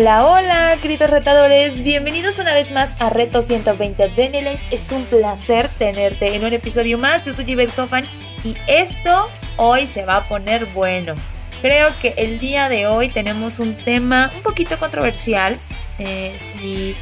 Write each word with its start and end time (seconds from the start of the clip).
Hola, 0.00 0.24
hola, 0.24 0.76
queridos 0.80 1.10
retadores, 1.10 1.82
bienvenidos 1.82 2.38
una 2.38 2.54
vez 2.54 2.70
más 2.70 2.96
a 3.00 3.10
Reto 3.10 3.42
120 3.42 4.06
Benelete. 4.16 4.60
Es 4.70 4.92
un 4.92 5.04
placer 5.06 5.68
tenerte 5.76 6.36
en 6.36 6.44
un 6.44 6.52
episodio 6.52 6.98
más. 6.98 7.24
Yo 7.24 7.32
soy 7.32 7.44
Yvette 7.46 7.76
Hoffman 7.76 8.04
y 8.44 8.56
esto 8.68 9.28
hoy 9.56 9.88
se 9.88 10.04
va 10.04 10.18
a 10.18 10.28
poner 10.28 10.66
bueno. 10.66 11.16
Creo 11.62 11.88
que 12.00 12.14
el 12.16 12.38
día 12.38 12.68
de 12.68 12.86
hoy 12.86 13.08
tenemos 13.08 13.58
un 13.58 13.74
tema 13.74 14.30
un 14.36 14.42
poquito 14.42 14.78
controversial. 14.78 15.58
Eh, 15.98 16.32
si 16.38 16.94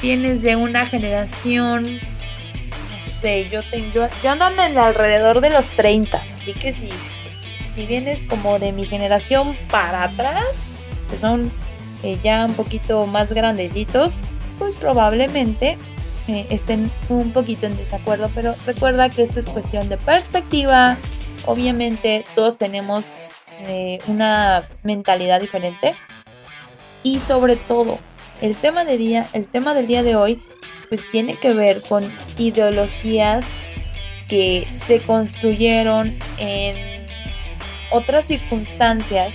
vienes 0.00 0.42
de 0.42 0.54
una 0.54 0.86
generación, 0.86 1.94
no 1.96 2.00
sé, 3.04 3.48
yo, 3.48 3.64
tengo, 3.64 4.08
yo 4.22 4.30
ando 4.30 4.48
en 4.50 4.60
el 4.60 4.78
alrededor 4.78 5.40
de 5.40 5.50
los 5.50 5.70
30, 5.70 6.18
así 6.18 6.52
que 6.52 6.72
si, 6.72 6.90
si 7.74 7.86
vienes 7.86 8.22
como 8.22 8.60
de 8.60 8.70
mi 8.70 8.84
generación 8.84 9.56
para 9.68 10.04
atrás, 10.04 10.44
que 11.10 11.18
son 11.18 11.50
eh, 12.02 12.18
ya 12.22 12.44
un 12.44 12.54
poquito 12.54 13.06
más 13.06 13.32
grandecitos, 13.32 14.14
pues 14.58 14.74
probablemente 14.74 15.78
eh, 16.28 16.46
estén 16.50 16.90
un 17.08 17.32
poquito 17.32 17.66
en 17.66 17.76
desacuerdo, 17.76 18.30
pero 18.34 18.54
recuerda 18.66 19.08
que 19.08 19.22
esto 19.22 19.40
es 19.40 19.48
cuestión 19.48 19.88
de 19.88 19.96
perspectiva. 19.96 20.98
Obviamente 21.44 22.24
todos 22.34 22.56
tenemos 22.56 23.04
eh, 23.60 23.98
una 24.06 24.68
mentalidad 24.82 25.40
diferente 25.40 25.94
y 27.02 27.20
sobre 27.20 27.56
todo 27.56 27.98
el 28.40 28.56
tema 28.56 28.84
de 28.84 28.98
día, 28.98 29.28
el 29.32 29.46
tema 29.46 29.72
del 29.74 29.86
día 29.86 30.02
de 30.02 30.16
hoy, 30.16 30.42
pues 30.88 31.08
tiene 31.10 31.34
que 31.34 31.52
ver 31.52 31.80
con 31.82 32.04
ideologías 32.38 33.46
que 34.28 34.68
se 34.74 35.00
construyeron 35.00 36.18
en 36.38 37.06
otras 37.90 38.26
circunstancias 38.26 39.32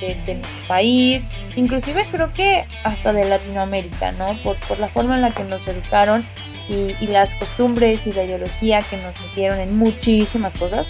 de, 0.00 0.34
mi 0.34 0.42
país, 0.66 1.28
inclusive 1.56 2.06
creo 2.10 2.32
que 2.32 2.66
hasta 2.84 3.12
de 3.12 3.24
Latinoamérica, 3.24 4.12
¿no? 4.12 4.34
Por, 4.42 4.56
por 4.60 4.78
la 4.78 4.88
forma 4.88 5.16
en 5.16 5.22
la 5.22 5.30
que 5.30 5.44
nos 5.44 5.66
educaron 5.68 6.24
y, 6.68 6.94
y, 7.02 7.06
las 7.08 7.34
costumbres 7.34 8.06
y 8.06 8.12
la 8.12 8.24
ideología 8.24 8.80
que 8.82 8.96
nos 8.96 9.20
metieron 9.20 9.60
en 9.60 9.76
muchísimas 9.76 10.54
cosas. 10.54 10.86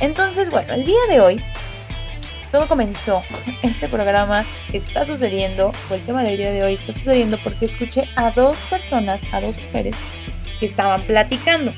Entonces, 0.00 0.50
bueno, 0.50 0.74
el 0.74 0.84
día 0.84 1.00
de 1.08 1.20
hoy 1.20 1.42
todo 2.56 2.68
comenzó, 2.68 3.22
este 3.62 3.88
programa 3.88 4.44
está 4.72 5.04
sucediendo, 5.04 5.72
o 5.90 5.94
el 5.94 6.00
tema 6.02 6.22
del 6.22 6.36
día 6.36 6.52
de 6.52 6.62
hoy 6.62 6.74
está 6.74 6.92
sucediendo 6.92 7.38
porque 7.44 7.66
escuché 7.66 8.08
a 8.16 8.30
dos 8.30 8.56
personas, 8.70 9.22
a 9.32 9.40
dos 9.40 9.56
mujeres, 9.58 9.96
que 10.58 10.66
estaban 10.66 11.02
platicando. 11.02 11.72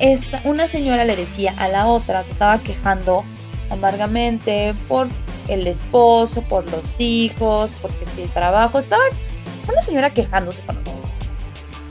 Esta, 0.00 0.40
una 0.44 0.66
señora 0.66 1.04
le 1.04 1.14
decía 1.14 1.54
a 1.56 1.68
la 1.68 1.86
otra, 1.86 2.24
se 2.24 2.32
estaba 2.32 2.58
quejando 2.58 3.24
amargamente 3.70 4.74
por 4.88 5.08
el 5.48 5.66
esposo, 5.66 6.42
por 6.42 6.70
los 6.70 6.84
hijos, 6.98 7.70
porque 7.82 8.06
si 8.06 8.22
el 8.22 8.30
trabajo. 8.30 8.78
Estaba 8.78 9.02
una 9.68 9.80
señora 9.80 10.10
quejándose 10.10 10.62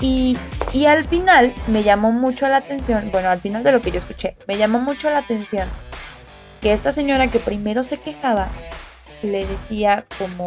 y, 0.04 0.38
y 0.74 0.86
al 0.86 1.08
final 1.08 1.54
me 1.68 1.82
llamó 1.82 2.12
mucho 2.12 2.48
la 2.50 2.58
atención, 2.58 3.10
bueno, 3.12 3.30
al 3.30 3.40
final 3.40 3.64
de 3.64 3.72
lo 3.72 3.82
que 3.82 3.90
yo 3.90 3.98
escuché, 3.98 4.36
me 4.48 4.58
llamó 4.58 4.80
mucho 4.80 5.10
la 5.10 5.20
atención 5.20 5.70
que 6.62 6.74
esta 6.74 6.92
señora 6.92 7.30
que 7.30 7.40
primero 7.40 7.84
se 7.84 8.00
quejaba 8.00 8.50
le 9.22 9.46
decía 9.46 10.06
como, 10.18 10.46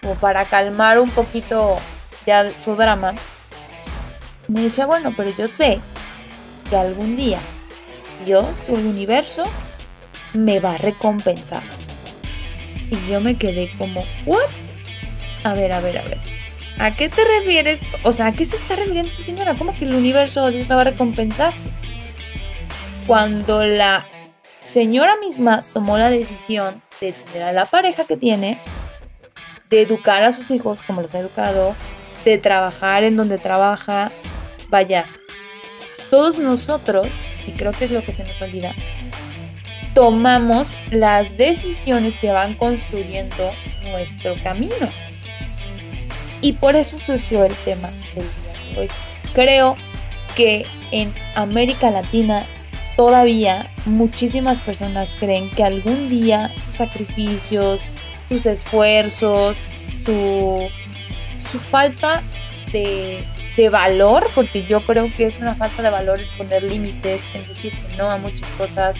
como 0.00 0.16
para 0.16 0.44
calmar 0.44 0.98
un 0.98 1.08
poquito 1.10 1.76
ya 2.26 2.50
su 2.58 2.74
drama, 2.74 3.14
me 4.48 4.62
decía, 4.62 4.86
bueno, 4.86 5.14
pero 5.16 5.30
yo 5.30 5.46
sé 5.46 5.80
que 6.68 6.76
algún 6.76 7.16
día 7.16 7.38
Dios 8.24 8.46
el 8.66 8.86
universo 8.86 9.44
me 10.32 10.58
va 10.58 10.72
a 10.72 10.78
recompensar. 10.78 11.62
Y 12.90 13.10
yo 13.10 13.20
me 13.20 13.36
quedé 13.36 13.70
como, 13.78 14.04
¿what? 14.26 14.48
A 15.44 15.54
ver, 15.54 15.72
a 15.72 15.80
ver, 15.80 15.98
a 15.98 16.02
ver. 16.02 16.18
¿A 16.78 16.96
qué 16.96 17.08
te 17.08 17.22
refieres? 17.24 17.80
O 18.02 18.12
sea, 18.12 18.28
¿a 18.28 18.32
qué 18.32 18.44
se 18.44 18.56
está 18.56 18.74
refiriendo 18.74 19.10
esta 19.10 19.22
señora? 19.22 19.54
¿Cómo 19.54 19.76
que 19.76 19.84
el 19.84 19.94
universo 19.94 20.50
Dios 20.50 20.68
la 20.68 20.76
va 20.76 20.80
a 20.82 20.84
recompensar? 20.84 21.52
Cuando 23.06 23.64
la 23.64 24.04
señora 24.64 25.16
misma 25.16 25.64
tomó 25.72 25.98
la 25.98 26.10
decisión 26.10 26.82
de 27.00 27.12
tener 27.12 27.42
a 27.42 27.52
la 27.52 27.66
pareja 27.66 28.04
que 28.04 28.16
tiene, 28.16 28.58
de 29.68 29.82
educar 29.82 30.22
a 30.22 30.32
sus 30.32 30.50
hijos 30.50 30.80
como 30.86 31.02
los 31.02 31.14
ha 31.14 31.18
educado, 31.18 31.74
de 32.24 32.38
trabajar 32.38 33.04
en 33.04 33.16
donde 33.16 33.38
trabaja, 33.38 34.10
vaya, 34.68 35.04
todos 36.10 36.38
nosotros, 36.38 37.08
y 37.46 37.52
creo 37.52 37.72
que 37.72 37.84
es 37.84 37.90
lo 37.90 38.02
que 38.02 38.12
se 38.12 38.24
nos 38.24 38.40
olvida, 38.42 38.74
tomamos 39.94 40.68
las 40.90 41.36
decisiones 41.36 42.16
que 42.16 42.30
van 42.30 42.54
construyendo 42.54 43.52
nuestro 43.82 44.34
camino. 44.42 44.90
Y 46.40 46.54
por 46.54 46.76
eso 46.76 46.98
surgió 46.98 47.44
el 47.44 47.54
tema 47.64 47.90
del 48.14 48.24
día 48.24 48.74
de 48.74 48.80
hoy. 48.80 48.88
Creo 49.34 49.76
que 50.36 50.64
en 50.90 51.12
América 51.34 51.90
Latina 51.90 52.44
todavía 52.96 53.70
muchísimas 53.84 54.60
personas 54.60 55.16
creen 55.18 55.50
que 55.50 55.64
algún 55.64 56.08
día 56.08 56.52
sus 56.66 56.76
sacrificios, 56.76 57.80
sus 58.28 58.46
esfuerzos, 58.46 59.58
su, 60.04 60.68
su 61.38 61.58
falta 61.58 62.22
de, 62.72 63.22
de, 63.56 63.68
valor, 63.68 64.26
porque 64.34 64.64
yo 64.64 64.80
creo 64.82 65.10
que 65.16 65.26
es 65.26 65.38
una 65.38 65.54
falta 65.54 65.82
de 65.82 65.90
valor 65.90 66.20
el 66.20 66.28
poner 66.38 66.62
límites, 66.62 67.22
en 67.34 67.46
decir 67.48 67.72
que 67.72 67.96
no 67.96 68.10
a 68.10 68.16
muchas 68.18 68.48
cosas, 68.50 68.96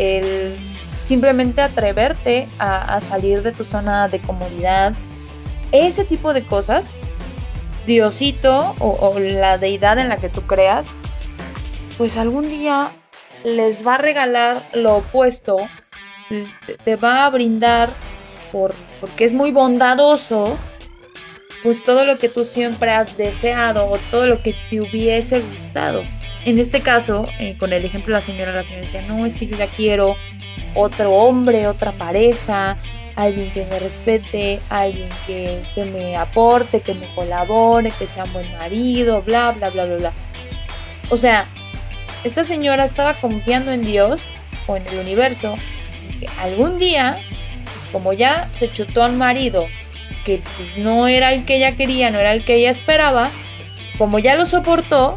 el 0.00 0.56
simplemente 1.04 1.60
atreverte 1.60 2.48
a, 2.58 3.00
salir 3.00 3.42
de 3.42 3.52
tu 3.52 3.64
zona 3.64 4.08
de 4.08 4.20
comodidad, 4.20 4.92
ese 5.72 6.04
tipo 6.04 6.32
de 6.32 6.44
cosas, 6.44 6.90
Diosito 7.86 8.76
o, 8.78 9.18
la 9.18 9.58
deidad 9.58 9.98
en 9.98 10.08
la 10.08 10.18
que 10.18 10.28
tú 10.28 10.42
creas, 10.42 10.94
pues 11.98 12.16
algún 12.16 12.48
día 12.48 12.92
les 13.44 13.84
va 13.84 13.96
a 13.96 13.98
regalar 13.98 14.62
lo 14.72 14.98
opuesto, 14.98 15.56
te, 16.84 16.96
va 16.96 17.26
a 17.26 17.30
brindar 17.30 17.90
por, 18.52 18.72
porque 19.00 19.24
es 19.24 19.32
muy 19.32 19.50
bondadoso, 19.50 20.56
pues 21.62 21.82
todo 21.82 22.04
lo 22.04 22.18
que 22.18 22.28
tú 22.28 22.44
siempre 22.44 22.92
has 22.92 23.16
deseado 23.16 23.86
o 23.90 23.98
todo 24.10 24.26
lo 24.28 24.42
que 24.42 24.54
te 24.70 24.80
hubiese 24.80 25.40
gustado 25.40 26.04
en 26.44 26.58
este 26.58 26.80
caso, 26.80 27.26
eh, 27.38 27.56
con 27.58 27.72
el 27.72 27.84
ejemplo 27.84 28.14
de 28.14 28.20
la 28.20 28.26
señora, 28.26 28.52
la 28.52 28.62
señora 28.62 28.86
decía, 28.86 29.02
no, 29.02 29.26
es 29.26 29.36
que 29.36 29.46
yo 29.46 29.56
ya 29.56 29.66
quiero 29.66 30.16
otro 30.74 31.12
hombre, 31.12 31.66
otra 31.66 31.92
pareja, 31.92 32.78
alguien 33.16 33.50
que 33.52 33.64
me 33.66 33.78
respete, 33.78 34.60
alguien 34.70 35.08
que, 35.26 35.62
me 35.92 36.16
aporte, 36.16 36.80
que 36.80 36.94
me 36.94 37.06
colabore, 37.14 37.92
que 37.98 38.06
sea 38.06 38.24
un 38.24 38.32
buen 38.32 38.50
marido, 38.52 39.22
bla, 39.22 39.52
bla, 39.52 39.70
bla, 39.70 39.84
bla, 39.84 39.96
bla. 39.96 40.12
O 41.10 41.16
sea, 41.16 41.46
esta 42.24 42.44
señora 42.44 42.84
estaba 42.84 43.14
confiando 43.14 43.72
en 43.72 43.82
Dios 43.82 44.20
o 44.66 44.76
en 44.76 44.86
el 44.86 44.98
universo, 44.98 45.56
que 46.18 46.28
algún 46.40 46.78
día, 46.78 47.18
como 47.92 48.12
ya 48.12 48.48
se 48.54 48.72
chutó 48.72 49.02
al 49.02 49.14
marido, 49.14 49.66
que 50.24 50.42
pues, 50.56 50.78
no 50.78 51.08
era 51.08 51.32
el 51.32 51.44
que 51.44 51.56
ella 51.56 51.76
quería, 51.76 52.10
no 52.10 52.18
era 52.18 52.32
el 52.32 52.44
que 52.44 52.54
ella 52.54 52.70
esperaba, 52.70 53.30
como 53.98 54.18
ya 54.18 54.36
lo 54.36 54.46
soportó, 54.46 55.16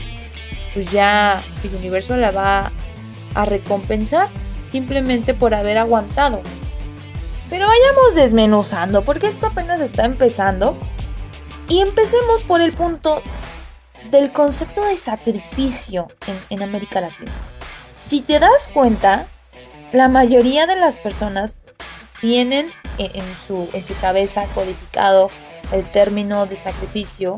pues 0.73 0.91
ya 0.91 1.41
el 1.63 1.75
universo 1.75 2.15
la 2.17 2.31
va 2.31 2.71
a 3.35 3.45
recompensar 3.45 4.29
simplemente 4.69 5.33
por 5.33 5.53
haber 5.53 5.77
aguantado. 5.77 6.41
Pero 7.49 7.67
vayamos 7.67 8.15
desmenuzando, 8.15 9.05
porque 9.05 9.27
esto 9.27 9.47
apenas 9.47 9.79
está 9.79 10.05
empezando. 10.05 10.77
Y 11.69 11.81
empecemos 11.81 12.43
por 12.43 12.61
el 12.61 12.73
punto 12.73 13.21
del 14.09 14.31
concepto 14.31 14.83
de 14.83 14.95
sacrificio 14.95 16.07
en, 16.49 16.63
América 16.63 17.01
Latina. 17.01 17.31
Si 17.99 18.21
te 18.21 18.39
das 18.39 18.69
cuenta, 18.73 19.27
la 19.91 20.09
mayoría 20.09 20.65
de 20.65 20.75
las 20.75 20.95
personas 20.95 21.61
tienen 22.19 22.71
en 22.97 23.23
su, 23.47 23.69
en 23.73 23.83
su 23.85 23.95
cabeza 23.99 24.45
codificado 24.55 25.29
el 25.71 25.89
término 25.91 26.45
de 26.45 26.55
sacrificio 26.55 27.35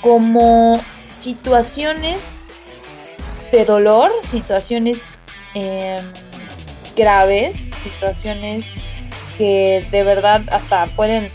como 0.00 0.80
situaciones 1.08 2.36
de 3.52 3.64
dolor, 3.64 4.10
situaciones 4.26 5.10
em, 5.54 6.12
graves, 6.96 7.56
situaciones 7.82 8.70
que 9.38 9.86
de 9.90 10.04
verdad 10.04 10.42
hasta 10.52 10.86
pueden, 10.86 11.30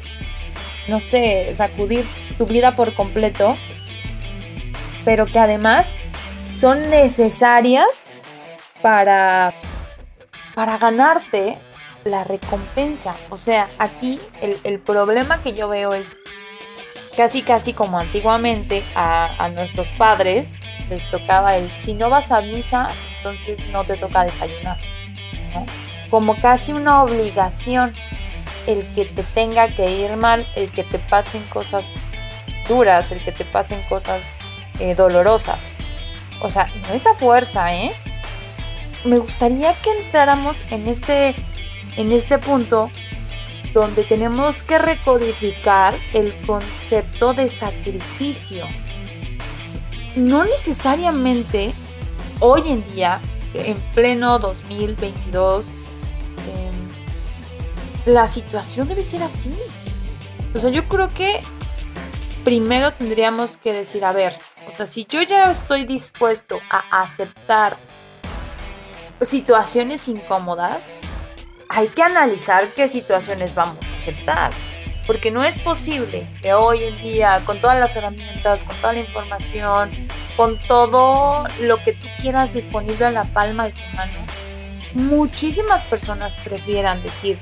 no 0.87 0.99
sé, 0.99 1.53
sacudir 1.55 2.05
tu 2.37 2.45
vida 2.45 2.75
por 2.75 2.93
completo, 2.93 3.57
pero 5.03 5.25
que 5.25 5.39
además 5.39 5.95
son 6.53 6.89
necesarias 6.89 8.07
para, 8.81 9.53
para 10.53 10.77
ganarte 10.77 11.57
la 12.03 12.23
recompensa. 12.23 13.15
O 13.29 13.37
sea, 13.37 13.67
aquí 13.79 14.19
el, 14.41 14.57
el 14.63 14.79
problema 14.79 15.41
que 15.41 15.53
yo 15.53 15.67
veo 15.67 15.93
es 15.93 16.15
casi 17.15 17.41
casi 17.41 17.73
como 17.73 17.99
antiguamente 17.99 18.83
a, 18.95 19.49
nuestros 19.53 19.87
padres 19.97 20.49
les 20.89 21.09
tocaba 21.09 21.55
el 21.57 21.69
si 21.77 21.93
no 21.93 22.09
vas 22.09 22.31
a 22.31 22.41
misa, 22.41 22.87
entonces 23.17 23.59
no 23.71 23.83
te 23.83 23.97
toca 23.97 24.23
desayunar. 24.23 24.77
Como 26.09 26.35
casi 26.35 26.73
una 26.73 27.03
obligación 27.03 27.93
el 28.67 28.85
que 28.93 29.05
te 29.05 29.23
tenga 29.23 29.67
que 29.67 29.89
ir 29.91 30.15
mal, 30.15 30.45
el 30.55 30.71
que 30.71 30.83
te 30.83 30.99
pasen 30.99 31.43
cosas 31.43 31.85
duras, 32.67 33.11
el 33.11 33.23
que 33.23 33.31
te 33.31 33.45
pasen 33.45 33.81
cosas 33.83 34.33
eh, 34.79 34.95
dolorosas. 34.95 35.59
O 36.41 36.49
sea, 36.49 36.67
no 36.87 36.93
esa 36.93 37.13
fuerza, 37.15 37.73
¿eh? 37.73 37.91
Me 39.03 39.17
gustaría 39.17 39.73
que 39.73 39.91
entráramos 39.91 40.57
en 40.71 40.87
este, 40.87 41.35
en 41.95 42.11
este 42.11 42.39
punto 42.39 42.89
donde 43.73 44.03
tenemos 44.03 44.63
que 44.63 44.79
recodificar 44.79 45.95
el 46.13 46.33
concepto 46.45 47.33
de 47.33 47.47
sacrificio. 47.49 48.65
No 50.15 50.45
necesariamente 50.45 51.73
hoy 52.39 52.63
en 52.67 52.93
día, 52.93 53.19
en 53.53 53.77
pleno 53.93 54.39
2022, 54.39 55.65
em, 55.65 58.13
la 58.13 58.27
situación 58.27 58.87
debe 58.87 59.03
ser 59.03 59.23
así. 59.23 59.53
O 60.53 60.59
sea, 60.59 60.69
yo 60.69 60.87
creo 60.87 61.13
que 61.13 61.41
primero 62.45 62.93
tendríamos 62.93 63.57
que 63.57 63.73
decir, 63.73 64.05
a 64.05 64.13
ver, 64.13 64.33
o 64.71 64.75
sea, 64.75 64.87
si 64.87 65.05
yo 65.05 65.21
ya 65.21 65.51
estoy 65.51 65.85
dispuesto 65.85 66.59
a 66.69 67.01
aceptar 67.01 67.77
situaciones 69.21 70.07
incómodas, 70.07 70.83
hay 71.69 71.87
que 71.89 72.03
analizar 72.03 72.67
qué 72.69 72.87
situaciones 72.87 73.53
vamos 73.53 73.83
a 73.83 73.97
aceptar. 73.97 74.51
Porque 75.07 75.29
no 75.29 75.43
es 75.43 75.59
posible 75.59 76.27
que 76.41 76.53
hoy 76.53 76.83
en 76.83 76.99
día, 77.01 77.41
con 77.45 77.61
todas 77.61 77.77
las 77.77 77.95
herramientas, 77.95 78.63
con 78.63 78.75
toda 78.77 78.93
la 78.93 78.99
información, 78.99 80.04
con 80.35 80.59
todo 80.67 81.45
lo 81.61 81.77
que 81.77 81.93
tú 81.93 82.07
quieras 82.19 82.51
disponible 82.53 83.07
en 83.07 83.13
la 83.13 83.25
palma 83.25 83.65
de 83.65 83.71
tu 83.71 83.95
mano, 83.95 84.13
muchísimas 84.93 85.83
personas 85.83 86.35
prefieran 86.37 87.01
decir, 87.03 87.39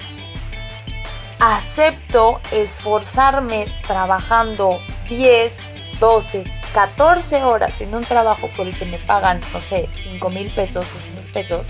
acepto 1.39 2.39
esforzarme 2.51 3.67
trabajando 3.85 4.79
10, 5.09 5.59
12, 5.99 6.43
14 6.73 7.43
horas 7.43 7.81
en 7.81 7.93
un 7.93 8.03
trabajo 8.03 8.47
por 8.55 8.67
el 8.67 8.77
que 8.77 8.85
me 8.85 8.97
pagan, 8.99 9.39
no 9.53 9.61
sé, 9.61 9.89
5 10.03 10.29
mil 10.29 10.49
pesos, 10.51 10.85
6 10.91 11.15
mil 11.15 11.33
pesos, 11.33 11.65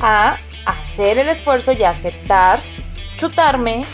a 0.00 0.36
hacer 0.66 1.18
el 1.18 1.28
esfuerzo 1.28 1.72
y 1.72 1.84
aceptar 1.84 2.60
chutarme 3.16 3.84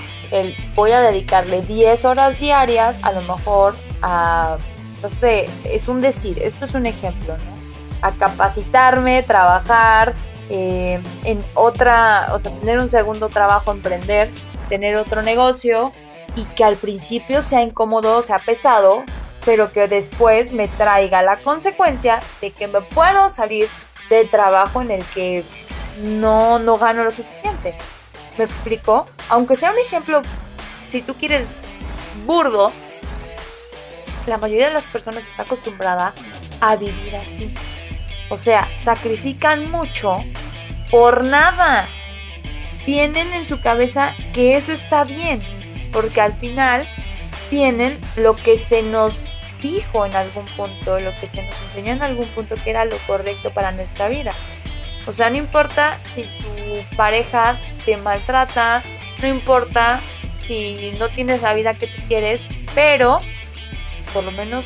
voy 0.74 0.92
a 0.92 1.00
dedicarle 1.00 1.62
10 1.62 2.04
horas 2.04 2.38
diarias 2.40 3.00
a 3.02 3.12
lo 3.12 3.20
mejor 3.22 3.76
a 4.00 4.56
no 5.02 5.10
sé, 5.10 5.48
es 5.64 5.88
un 5.88 6.00
decir, 6.00 6.38
esto 6.42 6.64
es 6.64 6.74
un 6.74 6.86
ejemplo, 6.86 7.36
¿no? 7.36 7.62
A 8.02 8.12
capacitarme, 8.12 9.22
trabajar 9.22 10.14
eh, 10.48 11.00
en 11.24 11.44
otra, 11.54 12.30
o 12.32 12.38
sea, 12.38 12.52
tener 12.52 12.78
un 12.78 12.88
segundo 12.88 13.28
trabajo, 13.28 13.70
emprender, 13.70 14.30
tener 14.68 14.96
otro 14.96 15.22
negocio 15.22 15.92
y 16.36 16.44
que 16.44 16.64
al 16.64 16.76
principio 16.76 17.42
sea 17.42 17.62
incómodo, 17.62 18.22
sea 18.22 18.38
pesado, 18.38 19.04
pero 19.44 19.72
que 19.72 19.88
después 19.88 20.52
me 20.52 20.68
traiga 20.68 21.22
la 21.22 21.36
consecuencia 21.36 22.20
de 22.40 22.52
que 22.52 22.68
me 22.68 22.80
puedo 22.80 23.28
salir 23.28 23.68
de 24.08 24.24
trabajo 24.24 24.82
en 24.82 24.90
el 24.92 25.04
que 25.06 25.44
no, 26.02 26.58
no 26.58 26.78
gano 26.78 27.04
lo 27.04 27.10
suficiente. 27.10 27.74
¿Me 28.38 28.44
explico? 28.44 29.06
Aunque 29.28 29.56
sea 29.56 29.72
un 29.72 29.78
ejemplo, 29.78 30.22
si 30.86 31.02
tú 31.02 31.14
quieres, 31.14 31.48
burdo, 32.26 32.72
la 34.26 34.38
mayoría 34.38 34.68
de 34.68 34.74
las 34.74 34.86
personas 34.86 35.26
está 35.26 35.42
acostumbrada 35.42 36.14
a 36.60 36.76
vivir 36.76 37.16
así. 37.16 37.52
O 38.30 38.36
sea, 38.36 38.68
sacrifican 38.76 39.70
mucho 39.70 40.24
por 40.90 41.24
nada. 41.24 41.86
Tienen 42.86 43.32
en 43.32 43.44
su 43.44 43.60
cabeza 43.60 44.14
que 44.32 44.56
eso 44.56 44.72
está 44.72 45.04
bien, 45.04 45.40
porque 45.92 46.20
al 46.20 46.32
final 46.32 46.86
tienen 47.50 47.98
lo 48.16 48.34
que 48.34 48.56
se 48.56 48.82
nos 48.82 49.22
dijo 49.60 50.04
en 50.04 50.16
algún 50.16 50.44
punto, 50.46 50.98
lo 50.98 51.14
que 51.14 51.26
se 51.26 51.42
nos 51.42 51.54
enseñó 51.66 51.92
en 51.92 52.02
algún 52.02 52.26
punto 52.28 52.56
que 52.56 52.70
era 52.70 52.84
lo 52.84 52.96
correcto 53.06 53.50
para 53.50 53.72
nuestra 53.72 54.08
vida. 54.08 54.32
O 55.06 55.12
sea, 55.12 55.30
no 55.30 55.36
importa 55.36 55.98
si 56.14 56.22
tu 56.22 56.96
pareja 56.96 57.56
te 57.84 57.96
maltrata, 57.96 58.82
no 59.20 59.28
importa 59.28 60.00
si 60.42 60.94
no 60.98 61.08
tienes 61.08 61.42
la 61.42 61.54
vida 61.54 61.74
que 61.74 61.86
tú 61.86 62.02
quieres, 62.08 62.40
pero 62.74 63.20
por 64.12 64.24
lo 64.24 64.30
menos 64.32 64.64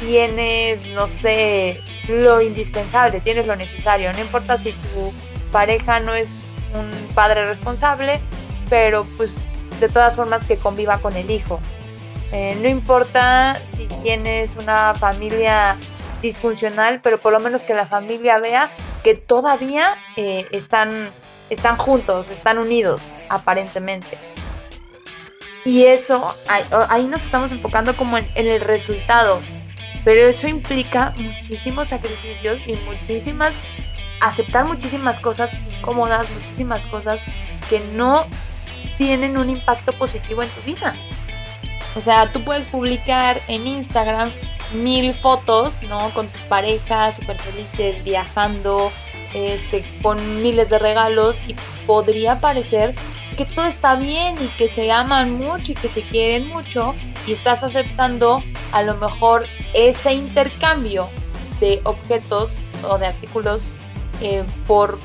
tienes, 0.00 0.88
no 0.88 1.08
sé, 1.08 1.80
lo 2.08 2.40
indispensable, 2.40 3.20
tienes 3.20 3.46
lo 3.46 3.56
necesario. 3.56 4.12
No 4.12 4.20
importa 4.20 4.58
si 4.58 4.72
tu 4.72 5.12
pareja 5.52 6.00
no 6.00 6.14
es 6.14 6.30
un 6.74 6.90
padre 7.14 7.46
responsable, 7.46 8.20
pero 8.68 9.04
pues 9.16 9.36
de 9.80 9.88
todas 9.88 10.16
formas 10.16 10.46
que 10.46 10.56
conviva 10.56 10.98
con 10.98 11.16
el 11.16 11.30
hijo. 11.30 11.60
Eh, 12.32 12.56
no 12.62 12.68
importa 12.68 13.60
si 13.64 13.86
tienes 14.02 14.54
una 14.56 14.94
familia 14.94 15.76
disfuncional, 16.22 17.00
pero 17.02 17.18
por 17.18 17.32
lo 17.32 17.40
menos 17.40 17.64
que 17.64 17.74
la 17.74 17.86
familia 17.86 18.38
vea 18.38 18.70
que 19.02 19.14
todavía 19.14 19.94
eh, 20.16 20.46
están, 20.52 21.10
están 21.48 21.76
juntos, 21.76 22.30
están 22.30 22.58
unidos, 22.58 23.00
aparentemente. 23.28 24.18
Y 25.64 25.84
eso, 25.84 26.34
ahí, 26.88 27.06
nos 27.06 27.22
estamos 27.22 27.52
enfocando 27.52 27.94
como 27.94 28.16
en, 28.16 28.26
el 28.34 28.60
resultado, 28.60 29.40
pero 30.04 30.26
eso 30.26 30.48
implica 30.48 31.12
muchísimos 31.16 31.88
sacrificios 31.88 32.60
y 32.66 32.74
muchísimas, 32.76 33.60
aceptar 34.20 34.64
muchísimas 34.64 35.20
cosas 35.20 35.56
incómodas, 35.78 36.26
muchísimas 36.30 36.86
cosas 36.86 37.20
que 37.68 37.80
no 37.94 38.26
tienen 38.96 39.36
un 39.36 39.50
impacto 39.50 39.92
positivo 39.92 40.42
en 40.42 40.48
tu 40.48 40.62
vida. 40.62 40.94
O 41.94 42.00
sea, 42.00 42.32
tú 42.32 42.42
puedes 42.42 42.68
publicar 42.68 43.40
en 43.48 43.66
Instagram 43.66 44.30
mil 44.72 45.14
fotos, 45.14 45.74
¿no? 45.88 46.10
Con 46.10 46.28
tu 46.28 46.38
pareja, 46.48 47.12
súper 47.12 47.36
felices, 47.36 48.02
viajando, 48.04 48.92
este, 49.34 49.84
con 50.02 50.42
miles 50.42 50.70
de 50.70 50.78
regalos 50.78 51.42
y 51.46 51.54
podría 51.86 52.40
parecer 52.40 52.94
que 53.40 53.46
todo 53.46 53.64
está 53.64 53.94
bien 53.94 54.34
y 54.38 54.48
que 54.48 54.68
se 54.68 54.92
aman 54.92 55.32
mucho 55.32 55.72
y 55.72 55.74
que 55.74 55.88
se 55.88 56.02
quieren 56.02 56.48
mucho 56.48 56.94
y 57.26 57.32
estás 57.32 57.62
aceptando 57.62 58.42
a 58.70 58.82
lo 58.82 58.94
mejor 58.96 59.46
ese 59.72 60.12
intercambio 60.12 61.08
de 61.58 61.80
objetos 61.84 62.50
o 62.86 62.98
de 62.98 63.06
artículos 63.06 63.62
eh, 64.20 64.44
por 64.66 64.98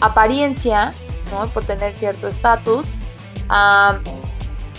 apariencia, 0.00 0.94
¿no? 1.32 1.48
por 1.48 1.64
tener 1.64 1.96
cierto 1.96 2.28
estatus, 2.28 2.86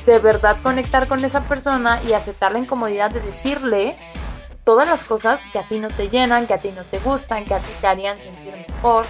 de 0.06 0.20
verdad 0.20 0.56
conectar 0.64 1.10
con 1.10 1.26
esa 1.26 1.42
persona 1.50 2.00
y 2.08 2.14
aceptar 2.14 2.54
la 2.54 2.60
incomodidad 2.60 3.12
de 3.12 3.20
decirle 3.20 3.98
todas 4.64 4.88
las 4.88 5.04
cosas 5.04 5.42
que 5.52 5.60
a 5.60 5.68
ti 5.68 5.82
no 5.82 5.90
te 5.90 6.08
llenan, 6.08 6.48
que 6.48 6.54
a 6.54 6.60
ti 6.60 6.72
no 6.72 6.86
te 6.86 7.00
gustan, 7.00 7.44
que 7.44 7.56
a 7.56 7.60
ti 7.60 7.72
te 7.82 7.88
harían 7.88 8.18
sentir 8.22 8.54
mejor. 8.70 9.06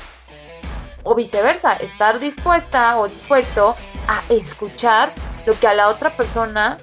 O 1.07 1.13
viceversa, 1.13 1.73
estar 1.73 2.17
dispuesta 2.17 2.97
o 2.97 3.07
dispuesto 3.07 3.75
a 4.07 4.23
escuchar 4.33 5.13
lo 5.45 5.57
que 5.57 5.67
a 5.67 5.75
la 5.75 5.89
otra 5.89 6.09
persona 6.09 6.79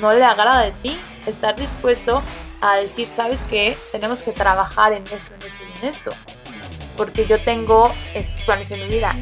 no 0.00 0.12
le 0.12 0.24
agrada 0.24 0.62
de 0.62 0.72
ti. 0.82 0.98
Estar 1.26 1.54
dispuesto 1.54 2.24
a 2.60 2.74
decir, 2.74 3.06
¿sabes 3.06 3.38
qué? 3.48 3.78
Tenemos 3.92 4.20
que 4.22 4.32
trabajar 4.32 4.92
en 4.92 5.04
esto, 5.04 5.32
en 5.34 5.42
esto 5.42 5.62
y 5.62 5.78
en 5.78 5.84
esto. 5.88 6.10
Porque 6.96 7.24
yo 7.24 7.40
tengo 7.40 7.94
estos 8.14 8.40
planes 8.42 8.72
en 8.72 8.80
mi 8.80 8.88
vida. 8.88 9.14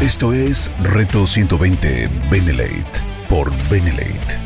Esto 0.00 0.32
es 0.32 0.70
Reto 0.82 1.26
120 1.26 2.08
Benelate 2.30 3.00
por 3.28 3.50
Benelate 3.68 4.45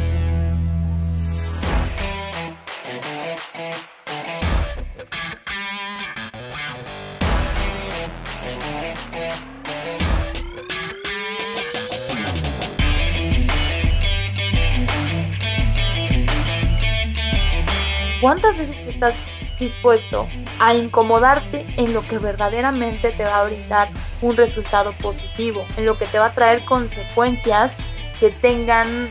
¿Cuántas 18.21 18.57
veces 18.57 18.87
estás 18.87 19.15
dispuesto 19.59 20.27
a 20.59 20.73
incomodarte 20.73 21.65
en 21.77 21.93
lo 21.93 22.07
que 22.07 22.17
verdaderamente 22.17 23.11
te 23.11 23.23
va 23.23 23.41
a 23.41 23.43
brindar 23.45 23.89
un 24.21 24.37
resultado 24.37 24.93
positivo, 24.93 25.65
en 25.77 25.85
lo 25.85 25.97
que 25.97 26.05
te 26.05 26.19
va 26.19 26.27
a 26.27 26.33
traer 26.33 26.63
consecuencias 26.63 27.75
que 28.19 28.29
tengan 28.29 29.09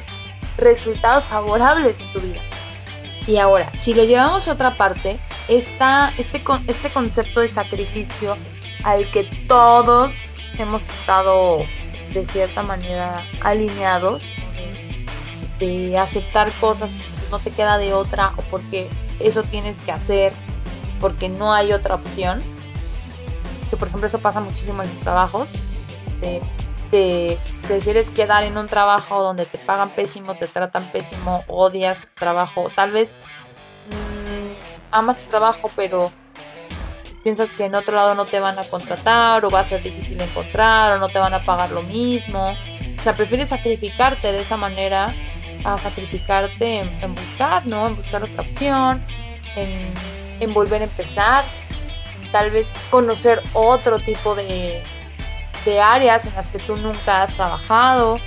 resultados 0.56 1.24
favorables 1.24 2.00
en 2.00 2.12
tu 2.12 2.20
vida? 2.20 2.40
Y 3.26 3.36
ahora, 3.36 3.70
si 3.76 3.92
lo 3.94 4.04
llevamos 4.04 4.48
a 4.48 4.52
otra 4.52 4.76
parte, 4.76 5.18
está 5.48 6.12
este, 6.16 6.42
este 6.66 6.90
concepto 6.90 7.40
de 7.40 7.48
sacrificio 7.48 8.36
al 8.82 9.10
que 9.10 9.24
todos 9.46 10.12
hemos 10.58 10.82
estado 10.82 11.64
de 12.12 12.24
cierta 12.24 12.62
manera 12.62 13.22
alineados, 13.40 14.22
de, 15.58 15.98
aceptar 15.98 16.50
cosas 16.52 16.90
no 17.30 17.38
te 17.38 17.50
queda 17.50 17.78
de 17.78 17.92
otra 17.92 18.32
o 18.36 18.42
porque 18.42 18.88
eso 19.18 19.42
tienes 19.42 19.78
que 19.78 19.92
hacer, 19.92 20.32
porque 21.00 21.28
no 21.28 21.52
hay 21.52 21.72
otra 21.72 21.96
opción. 21.96 22.42
Que 23.70 23.76
por 23.76 23.88
ejemplo 23.88 24.06
eso 24.06 24.18
pasa 24.18 24.40
muchísimo 24.40 24.82
en 24.82 24.88
los 24.88 24.98
trabajos. 25.00 25.48
te 26.90 27.38
prefieres 27.66 28.10
quedar 28.10 28.42
en 28.44 28.58
un 28.58 28.66
trabajo 28.66 29.22
donde 29.22 29.46
te 29.46 29.58
pagan 29.58 29.90
pésimo, 29.90 30.34
te 30.34 30.48
tratan 30.48 30.84
pésimo, 30.90 31.44
odias 31.46 32.00
tu 32.00 32.08
trabajo, 32.16 32.68
tal 32.74 32.90
vez 32.90 33.14
mmm, 33.86 34.90
amas 34.90 35.16
tu 35.18 35.30
trabajo, 35.30 35.70
pero 35.76 36.10
piensas 37.22 37.52
que 37.52 37.64
en 37.66 37.74
otro 37.74 37.94
lado 37.94 38.14
no 38.14 38.24
te 38.24 38.40
van 38.40 38.58
a 38.58 38.64
contratar 38.64 39.44
o 39.44 39.50
va 39.50 39.60
a 39.60 39.64
ser 39.64 39.82
difícil 39.82 40.20
encontrar 40.20 40.92
o 40.92 40.98
no 40.98 41.08
te 41.08 41.18
van 41.18 41.34
a 41.34 41.44
pagar 41.44 41.70
lo 41.70 41.82
mismo. 41.82 42.54
O 42.98 43.02
sea, 43.02 43.14
prefieres 43.14 43.48
sacrificarte 43.48 44.32
de 44.32 44.40
esa 44.40 44.56
manera 44.56 45.14
a 45.64 45.78
sacrificarte 45.78 46.80
en, 46.80 47.14
buscar, 47.14 47.66
¿no? 47.66 47.88
En 47.88 47.96
buscar 47.96 48.22
otra 48.22 48.42
opción, 48.42 49.04
en, 49.56 50.54
volver 50.54 50.82
a 50.82 50.84
empezar, 50.84 51.44
tal 52.32 52.50
vez 52.50 52.74
conocer 52.90 53.42
otro 53.52 53.98
tipo 54.00 54.34
de, 54.34 54.82
de 55.64 55.80
áreas 55.80 56.26
en 56.26 56.34
las 56.34 56.48
que 56.48 56.58
tú 56.58 56.76
nunca 56.76 57.22
has 57.22 57.32
trabajado. 57.34 58.18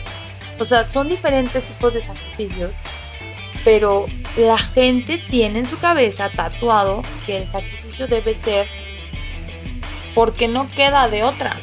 O 0.60 0.66
sea, 0.66 0.86
son 0.86 1.08
diferentes 1.08 1.66
tipos 1.66 1.94
de 1.94 2.02
sacrificios, 2.02 2.72
pero 3.64 4.06
la 4.38 4.58
gente 4.58 5.18
tiene 5.18 5.60
en 5.60 5.66
su 5.66 5.80
cabeza 5.80 6.30
tatuado 6.30 7.02
que 7.26 7.38
el 7.38 7.48
sacrificio 7.48 8.08
debe 8.08 8.36
ser 8.36 8.68
porque 10.14 10.48
no 10.48 10.70
queda 10.70 11.08
de 11.08 11.24
otra. 11.24 11.58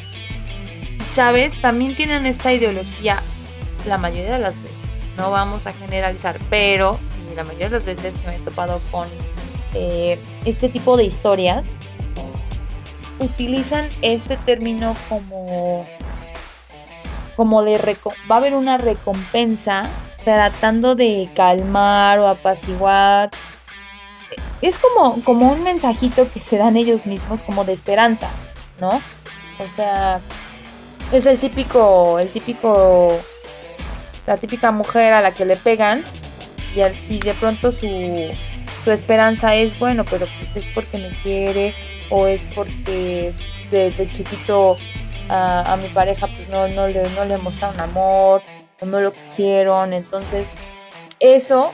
¿Sabes? 1.05 1.59
También 1.59 1.95
tienen 1.95 2.25
esta 2.25 2.53
ideología 2.53 3.21
la 3.85 3.97
mayoría 3.97 4.33
de 4.33 4.39
las 4.39 4.61
veces. 4.61 4.80
No 5.17 5.31
vamos 5.31 5.67
a 5.67 5.73
generalizar, 5.73 6.39
pero 6.49 6.99
la 7.35 7.43
mayoría 7.43 7.69
de 7.69 7.75
las 7.75 7.85
veces 7.85 8.17
que 8.17 8.27
me 8.27 8.35
he 8.35 8.39
topado 8.39 8.81
con 8.91 9.07
eh, 9.73 10.19
este 10.45 10.69
tipo 10.69 10.97
de 10.97 11.03
historias, 11.03 11.67
utilizan 13.19 13.87
este 14.01 14.35
término 14.37 14.95
como 15.07 15.85
como 17.35 17.63
de 17.63 17.77
va 18.29 18.35
a 18.35 18.37
haber 18.37 18.55
una 18.55 18.77
recompensa 18.77 19.89
tratando 20.23 20.95
de 20.95 21.29
calmar 21.35 22.19
o 22.19 22.27
apaciguar 22.27 23.31
es 24.61 24.77
como, 24.77 25.21
como 25.23 25.51
un 25.51 25.63
mensajito 25.63 26.31
que 26.31 26.39
se 26.39 26.57
dan 26.57 26.77
ellos 26.77 27.07
mismos 27.07 27.41
como 27.41 27.63
de 27.63 27.73
esperanza, 27.73 28.29
¿no? 28.79 29.01
O 29.57 29.67
sea, 29.75 30.21
es 31.11 31.25
el 31.25 31.39
típico, 31.39 32.19
el 32.19 32.29
típico, 32.29 33.19
la 34.27 34.37
típica 34.37 34.71
mujer 34.71 35.13
a 35.13 35.21
la 35.21 35.33
que 35.33 35.45
le 35.45 35.55
pegan 35.55 36.03
y, 37.09 37.19
de 37.19 37.33
pronto 37.33 37.71
su, 37.71 37.87
su 38.83 38.91
esperanza 38.91 39.55
es, 39.55 39.77
bueno, 39.77 40.05
pero 40.05 40.25
pues 40.39 40.65
es 40.65 40.73
porque 40.73 40.97
me 40.97 41.09
quiere 41.21 41.73
o 42.09 42.27
es 42.27 42.43
porque 42.55 43.33
de, 43.71 44.09
chiquito 44.09 44.77
a, 45.29 45.73
a, 45.73 45.77
mi 45.77 45.87
pareja 45.89 46.27
pues 46.27 46.49
no, 46.49 46.67
no, 46.67 46.87
le, 46.87 47.03
no 47.11 47.25
le 47.25 47.37
mostraron 47.37 47.79
amor 47.79 48.41
o 48.79 48.85
no 48.85 48.99
lo 48.99 49.13
quisieron, 49.13 49.93
entonces 49.93 50.49
eso 51.19 51.71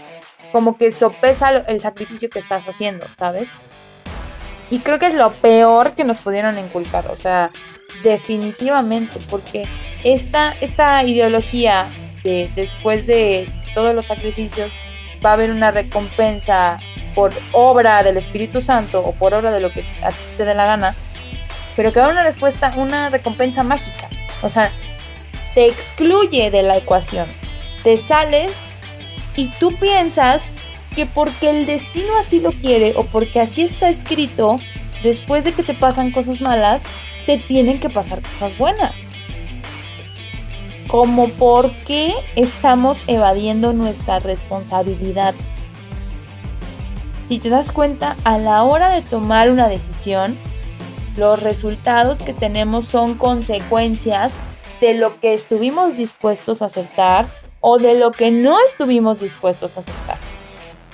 como 0.52 0.78
que 0.78 0.92
sopesa 0.92 1.50
el 1.50 1.80
sacrificio 1.80 2.30
que 2.30 2.40
estás 2.40 2.68
haciendo, 2.68 3.06
¿sabes? 3.18 3.48
Y 4.70 4.80
creo 4.80 5.00
que 5.00 5.06
es 5.06 5.14
lo 5.14 5.32
peor 5.34 5.94
que 5.94 6.04
nos 6.04 6.18
pudieron 6.18 6.58
inculcar, 6.58 7.10
o 7.10 7.18
sea, 7.18 7.52
definitivamente, 8.04 9.20
porque 9.30 9.66
esta, 10.04 10.56
esta 10.62 11.04
ideología 11.04 11.88
de 12.28 12.52
después 12.56 13.08
de 13.08 13.48
todos 13.74 13.96
los 13.96 14.08
sacrificios 14.08 14.72
va 15.26 15.32
a 15.32 15.34
haber 15.34 15.52
una 15.52 15.72
recompensa 15.72 16.80
por 17.16 17.32
obra 17.52 18.04
del 18.04 18.18
Espíritu 18.18 18.62
Santo 18.62 19.00
o 19.00 19.14
por 19.14 19.34
obra 19.34 19.52
de 19.52 19.60
lo 19.60 19.72
que 19.72 19.86
a 20.04 20.10
ti 20.10 20.18
te 20.36 20.46
dé 20.46 20.54
la 20.54 20.66
gana, 20.66 20.96
pero 21.76 21.92
que 21.92 22.00
va 22.00 22.08
a 22.08 22.10
una 22.10 22.24
respuesta, 22.24 22.74
una 22.76 23.10
recompensa 23.10 23.64
mágica, 23.64 24.10
o 24.42 24.50
sea, 24.50 24.72
te 25.56 25.66
excluye 25.66 26.52
de 26.52 26.64
la 26.64 26.78
ecuación, 26.78 27.28
te 27.84 27.98
sales 27.98 28.52
y 29.36 29.48
tú 29.60 29.76
piensas 29.78 30.50
que 30.96 31.06
porque 31.06 31.50
el 31.50 31.66
destino 31.66 32.18
así 32.20 32.40
lo 32.40 32.52
quiere 32.52 32.94
o 32.96 33.04
porque 33.06 33.40
así 33.40 33.64
está 33.64 33.90
escrito, 33.90 34.60
después 35.02 35.44
de 35.44 35.54
que 35.54 35.64
te 35.64 35.74
pasan 35.74 36.12
cosas 36.12 36.42
malas, 36.42 36.84
te 37.26 37.38
tienen 37.38 37.80
que 37.80 37.90
pasar 37.90 38.22
cosas 38.22 38.58
buenas. 38.58 39.07
Como 40.88 41.30
por 41.30 41.72
qué 41.84 42.14
estamos 42.36 42.98
evadiendo 43.08 43.74
nuestra 43.74 44.20
responsabilidad. 44.20 45.36
Si 47.28 47.40
te 47.40 47.50
das 47.50 47.72
cuenta, 47.72 48.16
a 48.24 48.38
la 48.38 48.64
hora 48.64 48.90
de 48.90 49.02
tomar 49.02 49.50
una 49.50 49.68
decisión, 49.68 50.38
los 51.18 51.42
resultados 51.44 52.22
que 52.22 52.34
tenemos 52.34 52.86
son 52.86 53.16
consecuencias 53.16 54.36
de 54.80 54.94
lo 54.94 55.20
que 55.20 55.34
estuvimos 55.34 55.98
dispuestos 55.98 56.62
a 56.62 56.68
aceptar 56.68 57.28
o 57.60 57.80
de 57.80 57.96
lo 57.96 58.12
que 58.12 58.32
no 58.32 58.58
estuvimos 58.66 59.20
dispuestos 59.20 59.76
a 59.76 59.82
aceptar. 59.82 60.18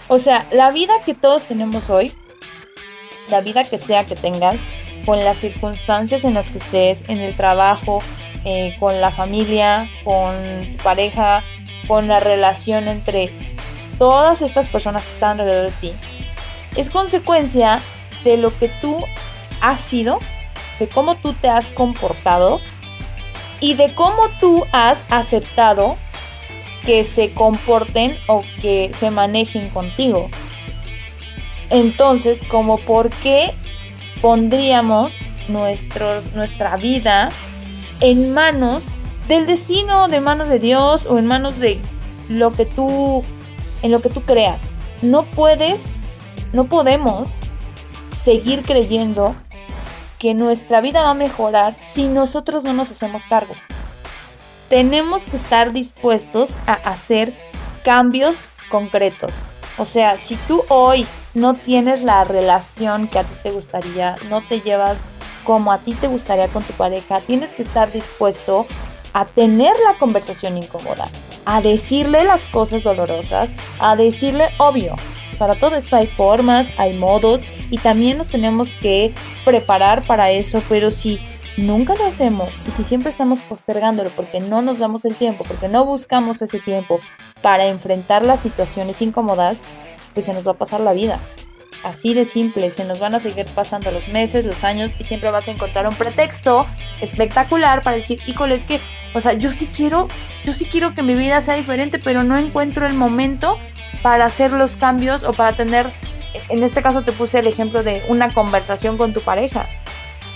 O 0.07 0.17
sea, 0.17 0.47
la 0.51 0.71
vida 0.71 0.93
que 1.05 1.13
todos 1.13 1.43
tenemos 1.43 1.89
hoy, 1.89 2.13
la 3.29 3.41
vida 3.41 3.63
que 3.63 3.77
sea 3.77 4.05
que 4.05 4.15
tengas, 4.15 4.59
con 5.05 5.23
las 5.23 5.37
circunstancias 5.37 6.23
en 6.23 6.33
las 6.33 6.49
que 6.49 6.57
estés, 6.57 7.03
en 7.07 7.19
el 7.19 7.35
trabajo, 7.35 8.01
eh, 8.45 8.75
con 8.79 8.99
la 9.01 9.11
familia, 9.11 9.89
con 10.03 10.33
tu 10.77 10.83
pareja, 10.83 11.43
con 11.87 12.07
la 12.07 12.19
relación 12.19 12.87
entre 12.87 13.29
todas 13.97 14.41
estas 14.41 14.67
personas 14.67 15.05
que 15.05 15.13
están 15.13 15.39
alrededor 15.39 15.71
de 15.71 15.77
ti, 15.77 15.93
es 16.75 16.89
consecuencia 16.89 17.79
de 18.23 18.37
lo 18.37 18.57
que 18.57 18.67
tú 18.67 19.03
has 19.61 19.81
sido, 19.81 20.19
de 20.79 20.87
cómo 20.87 21.15
tú 21.15 21.33
te 21.33 21.47
has 21.47 21.67
comportado 21.67 22.59
y 23.59 23.75
de 23.75 23.93
cómo 23.93 24.29
tú 24.39 24.65
has 24.71 25.05
aceptado 25.09 25.97
que 26.85 27.03
se 27.03 27.31
comporten 27.31 28.17
o 28.27 28.43
que 28.61 28.91
se 28.93 29.09
manejen 29.09 29.69
contigo. 29.69 30.29
Entonces, 31.69 32.39
como 32.49 32.77
por 32.77 33.09
qué 33.09 33.53
pondríamos 34.21 35.13
nuestro, 35.47 36.21
nuestra 36.33 36.75
vida 36.77 37.29
en 37.99 38.33
manos 38.33 38.85
del 39.27 39.45
destino, 39.45 40.07
de 40.07 40.21
manos 40.21 40.49
de 40.49 40.59
Dios 40.59 41.05
o 41.05 41.17
en 41.17 41.25
manos 41.25 41.59
de 41.59 41.79
lo 42.29 42.53
que 42.53 42.65
tú, 42.65 43.23
en 43.81 43.91
lo 43.91 44.01
que 44.01 44.09
tú 44.09 44.21
creas. 44.21 44.61
No 45.01 45.23
puedes, 45.23 45.91
no 46.51 46.65
podemos 46.65 47.29
seguir 48.15 48.63
creyendo 48.63 49.35
que 50.19 50.33
nuestra 50.33 50.81
vida 50.81 51.01
va 51.01 51.11
a 51.11 51.15
mejorar 51.15 51.75
si 51.81 52.07
nosotros 52.07 52.63
no 52.63 52.73
nos 52.73 52.91
hacemos 52.91 53.25
cargo 53.25 53.53
tenemos 54.73 55.27
que 55.27 55.37
estar 55.37 55.71
dispuestos 55.71 56.57
a 56.65 56.73
hacer 56.73 57.31
cambios 57.83 58.37
concretos. 58.71 59.35
O 59.77 59.85
sea, 59.85 60.17
si 60.17 60.35
tú 60.35 60.63
hoy 60.67 61.05
no 61.35 61.53
tienes 61.53 62.01
la 62.01 62.23
relación 62.23 63.07
que 63.07 63.19
a 63.19 63.23
ti 63.23 63.35
te 63.43 63.51
gustaría, 63.51 64.15
no 64.29 64.41
te 64.41 64.61
llevas 64.61 65.05
como 65.43 65.71
a 65.71 65.79
ti 65.79 65.93
te 65.93 66.07
gustaría 66.07 66.47
con 66.47 66.63
tu 66.63 66.73
pareja, 66.73 67.21
tienes 67.21 67.53
que 67.53 67.61
estar 67.61 67.91
dispuesto 67.91 68.65
a 69.13 69.25
tener 69.25 69.73
la 69.85 69.97
conversación 69.99 70.57
incómoda, 70.57 71.07
a 71.45 71.61
decirle 71.61 72.23
las 72.23 72.47
cosas 72.47 72.83
dolorosas, 72.83 73.51
a 73.79 73.95
decirle 73.95 74.49
obvio. 74.57 74.95
Para 75.37 75.55
todo 75.55 75.75
esto 75.75 75.95
hay 75.95 76.07
formas, 76.07 76.71
hay 76.77 76.97
modos 76.97 77.43
y 77.69 77.77
también 77.77 78.17
nos 78.17 78.29
tenemos 78.29 78.71
que 78.73 79.13
preparar 79.45 80.03
para 80.05 80.31
eso, 80.31 80.61
pero 80.69 80.91
si 80.91 81.19
nunca 81.57 81.95
lo 81.95 82.05
hacemos 82.05 82.49
y 82.67 82.71
si 82.71 82.83
siempre 82.83 83.11
estamos 83.11 83.39
postergándolo 83.41 84.09
porque 84.11 84.39
no 84.39 84.61
nos 84.61 84.79
damos 84.79 85.05
el 85.05 85.15
tiempo, 85.15 85.43
porque 85.47 85.67
no 85.67 85.85
buscamos 85.85 86.41
ese 86.41 86.59
tiempo 86.59 86.99
para 87.41 87.67
enfrentar 87.67 88.23
las 88.23 88.41
situaciones 88.41 89.01
incómodas, 89.01 89.59
pues 90.13 90.25
se 90.25 90.33
nos 90.33 90.47
va 90.47 90.53
a 90.53 90.57
pasar 90.57 90.79
la 90.79 90.93
vida. 90.93 91.19
Así 91.83 92.13
de 92.13 92.25
simple, 92.25 92.71
se 92.71 92.85
nos 92.85 92.99
van 92.99 93.13
a 93.13 93.19
seguir 93.19 93.45
pasando 93.47 93.91
los 93.91 94.07
meses, 94.07 94.45
los 94.45 94.63
años 94.63 94.95
y 94.99 95.03
siempre 95.03 95.31
vas 95.31 95.47
a 95.47 95.51
encontrar 95.51 95.85
un 95.87 95.95
pretexto 95.95 96.65
espectacular 97.01 97.83
para 97.83 97.97
decir, 97.97 98.19
híjole, 98.25 98.55
es 98.55 98.63
que, 98.63 98.79
o 99.13 99.19
sea, 99.19 99.33
yo 99.33 99.51
sí 99.51 99.67
quiero, 99.67 100.07
yo 100.45 100.53
sí 100.53 100.65
quiero 100.65 100.95
que 100.95 101.03
mi 101.03 101.13
vida 101.13 101.41
sea 101.41 101.55
diferente, 101.55 101.99
pero 101.99 102.23
no 102.23 102.37
encuentro 102.37 102.87
el 102.87 102.93
momento 102.93 103.57
para 104.01 104.25
hacer 104.25 104.51
los 104.51 104.77
cambios 104.77 105.23
o 105.23 105.33
para 105.33 105.53
tener 105.53 105.91
en 106.49 106.63
este 106.63 106.81
caso 106.81 107.03
te 107.03 107.11
puse 107.11 107.39
el 107.39 107.47
ejemplo 107.47 107.83
de 107.83 108.03
una 108.07 108.33
conversación 108.33 108.97
con 108.97 109.13
tu 109.13 109.21
pareja, 109.21 109.67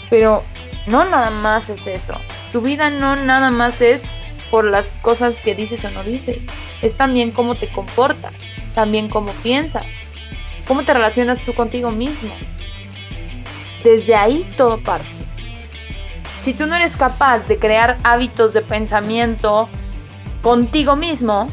pero 0.10 0.44
no 0.86 1.04
nada 1.06 1.30
más 1.30 1.70
es 1.70 1.88
eso. 1.88 2.14
Tu 2.52 2.62
vida 2.62 2.90
no 2.90 3.16
nada 3.16 3.52
más 3.52 3.82
es 3.82 4.04
por 4.52 4.66
las 4.66 4.88
cosas 5.02 5.36
que 5.36 5.56
dices 5.56 5.84
o 5.86 5.92
no 5.92 6.04
dices. 6.04 6.38
Es 6.82 6.96
también 6.96 7.32
cómo 7.32 7.56
te 7.56 7.68
comportas, 7.68 8.34
también 8.76 9.10
cómo 9.10 9.32
piensas, 9.44 9.86
cómo 10.68 10.84
te 10.84 10.94
relacionas 10.94 11.40
tú 11.42 11.54
contigo 11.54 11.92
mismo. 11.92 12.32
Desde 13.84 14.16
ahí 14.16 14.50
todo 14.58 14.82
parte. 14.82 15.08
Si 16.42 16.54
tú 16.54 16.66
no 16.68 16.76
eres 16.76 16.98
capaz 16.98 17.48
de 17.48 17.58
crear 17.58 17.98
hábitos 18.04 18.54
de 18.54 18.62
pensamiento 18.62 19.68
contigo 20.42 20.96
mismo, 20.96 21.50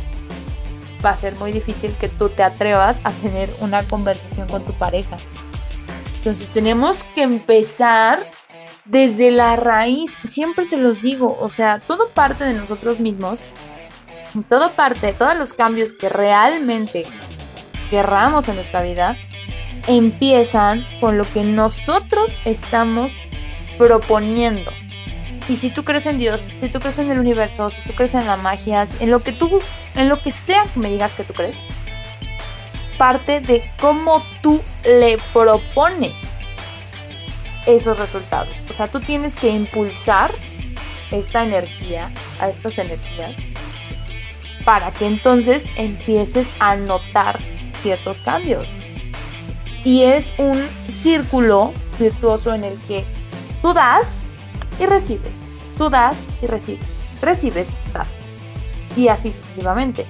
va 1.04 1.10
a 1.10 1.16
ser 1.16 1.34
muy 1.34 1.52
difícil 1.52 1.94
que 2.00 2.08
tú 2.08 2.28
te 2.28 2.42
atrevas 2.42 3.00
a 3.04 3.10
tener 3.10 3.50
una 3.60 3.82
conversación 3.84 4.48
con 4.48 4.64
tu 4.64 4.72
pareja. 4.74 5.16
Entonces 6.16 6.48
tenemos 6.48 7.04
que 7.14 7.22
empezar 7.22 8.24
desde 8.84 9.30
la 9.30 9.56
raíz. 9.56 10.18
Siempre 10.24 10.64
se 10.64 10.76
los 10.76 11.02
digo, 11.02 11.36
o 11.40 11.50
sea, 11.50 11.80
todo 11.80 12.08
parte 12.10 12.44
de 12.44 12.54
nosotros 12.54 13.00
mismos. 13.00 13.40
Todo 14.48 14.72
parte, 14.72 15.12
todos 15.12 15.36
los 15.36 15.52
cambios 15.52 15.92
que 15.92 16.08
realmente 16.08 17.06
querramos 17.90 18.48
en 18.48 18.56
nuestra 18.56 18.82
vida, 18.82 19.16
empiezan 19.86 20.84
con 21.00 21.18
lo 21.18 21.24
que 21.24 21.42
nosotros 21.42 22.38
estamos 22.44 23.12
proponiendo. 23.78 24.70
Y 25.48 25.56
si 25.56 25.70
tú 25.70 25.84
crees 25.84 26.06
en 26.06 26.18
Dios, 26.18 26.48
si 26.60 26.68
tú 26.68 26.80
crees 26.80 26.98
en 26.98 27.10
el 27.10 27.18
universo, 27.18 27.68
si 27.68 27.80
tú 27.82 27.92
crees 27.94 28.14
en 28.14 28.26
la 28.26 28.36
magia, 28.36 28.84
en 29.00 29.10
lo 29.10 29.22
que 29.22 29.32
tú, 29.32 29.60
en 29.94 30.08
lo 30.08 30.20
que 30.22 30.30
sea 30.30 30.64
que 30.72 30.80
me 30.80 30.88
digas 30.90 31.14
que 31.14 31.24
tú 31.24 31.34
crees, 31.34 31.56
parte 32.96 33.40
de 33.40 33.70
cómo 33.78 34.24
tú 34.40 34.62
le 34.84 35.18
propones 35.32 36.14
esos 37.66 37.98
resultados. 37.98 38.54
O 38.70 38.72
sea, 38.72 38.88
tú 38.88 39.00
tienes 39.00 39.36
que 39.36 39.50
impulsar 39.50 40.30
esta 41.10 41.42
energía, 41.42 42.10
a 42.40 42.48
estas 42.48 42.78
energías, 42.78 43.36
para 44.64 44.92
que 44.92 45.06
entonces 45.06 45.64
empieces 45.76 46.48
a 46.58 46.76
notar 46.76 47.38
ciertos 47.84 48.22
cambios. 48.22 48.66
Y 49.84 50.04
es 50.04 50.32
un 50.38 50.66
círculo 50.88 51.74
virtuoso 51.98 52.54
en 52.54 52.64
el 52.64 52.78
que 52.88 53.04
tú 53.60 53.74
das 53.74 54.22
y 54.80 54.86
recibes. 54.86 55.42
Tú 55.76 55.90
das 55.90 56.16
y 56.40 56.46
recibes. 56.46 56.98
Recibes, 57.20 57.74
das. 57.92 58.16
Y 58.96 59.08
así 59.08 59.32
sucesivamente. 59.32 60.06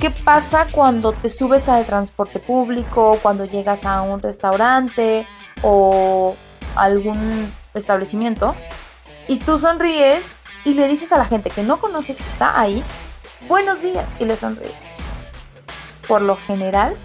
¿Qué 0.00 0.10
pasa 0.10 0.66
cuando 0.70 1.12
te 1.12 1.28
subes 1.28 1.68
al 1.68 1.84
transporte 1.84 2.38
público, 2.38 3.18
cuando 3.20 3.44
llegas 3.44 3.84
a 3.84 4.00
un 4.00 4.22
restaurante 4.22 5.26
o 5.62 6.34
algún 6.76 7.52
establecimiento 7.74 8.54
y 9.26 9.38
tú 9.38 9.58
sonríes 9.58 10.36
y 10.64 10.72
le 10.72 10.88
dices 10.88 11.12
a 11.12 11.18
la 11.18 11.26
gente 11.26 11.50
que 11.50 11.62
no 11.62 11.78
conoces 11.78 12.18
que 12.18 12.30
está 12.30 12.58
ahí, 12.58 12.82
buenos 13.48 13.82
días 13.82 14.14
y 14.18 14.24
le 14.24 14.36
sonríes? 14.36 14.98
Por 16.08 16.22
lo 16.22 16.36
general, 16.36 16.96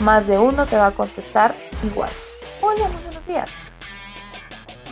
más 0.00 0.26
de 0.26 0.38
uno 0.38 0.66
te 0.66 0.76
va 0.76 0.88
a 0.88 0.90
contestar 0.92 1.54
igual. 1.82 2.10
Hola, 2.60 2.88
buenos 3.02 3.26
días. 3.26 3.50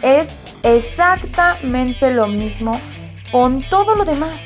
Es 0.02 0.40
exactamente 0.62 2.10
lo 2.10 2.26
mismo 2.28 2.80
con 3.30 3.62
todo 3.68 3.94
lo 3.94 4.06
demás. 4.06 4.40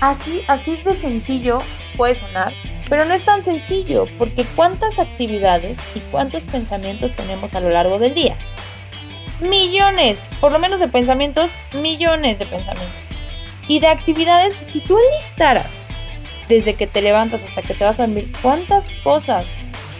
Así, 0.00 0.44
así 0.48 0.76
de 0.76 0.94
sencillo 0.94 1.58
puede 1.96 2.14
sonar, 2.14 2.52
pero 2.90 3.06
no 3.06 3.14
es 3.14 3.24
tan 3.24 3.42
sencillo 3.42 4.06
porque 4.18 4.44
cuántas 4.54 4.98
actividades 4.98 5.80
y 5.94 6.00
cuántos 6.10 6.44
pensamientos 6.44 7.14
tenemos 7.14 7.54
a 7.54 7.60
lo 7.60 7.70
largo 7.70 7.98
del 7.98 8.14
día. 8.14 8.36
Millones, 9.40 10.22
por 10.40 10.52
lo 10.52 10.58
menos 10.58 10.78
de 10.78 10.88
pensamientos, 10.88 11.50
millones 11.72 12.38
de 12.38 12.44
pensamientos. 12.44 12.94
Y 13.66 13.80
de 13.80 13.88
actividades, 13.88 14.56
si 14.56 14.80
tú 14.80 14.98
enlistaras 14.98 15.83
desde 16.48 16.74
que 16.74 16.86
te 16.86 17.02
levantas 17.02 17.42
hasta 17.42 17.62
que 17.62 17.74
te 17.74 17.84
vas 17.84 18.00
a 18.00 18.06
dormir, 18.06 18.32
cuántas 18.42 18.92
cosas 19.02 19.46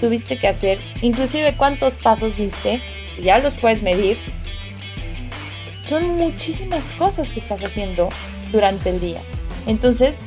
tuviste 0.00 0.38
que 0.38 0.48
hacer, 0.48 0.78
inclusive 1.02 1.54
cuántos 1.56 1.96
pasos 1.96 2.36
diste, 2.36 2.80
ya 3.22 3.38
los 3.38 3.54
puedes 3.56 3.82
medir, 3.82 4.18
son 5.84 6.16
muchísimas 6.16 6.92
cosas 6.92 7.32
que 7.32 7.40
estás 7.40 7.62
haciendo 7.62 8.08
durante 8.52 8.90
el 8.90 9.00
día. 9.00 9.20
Entonces, 9.66 10.20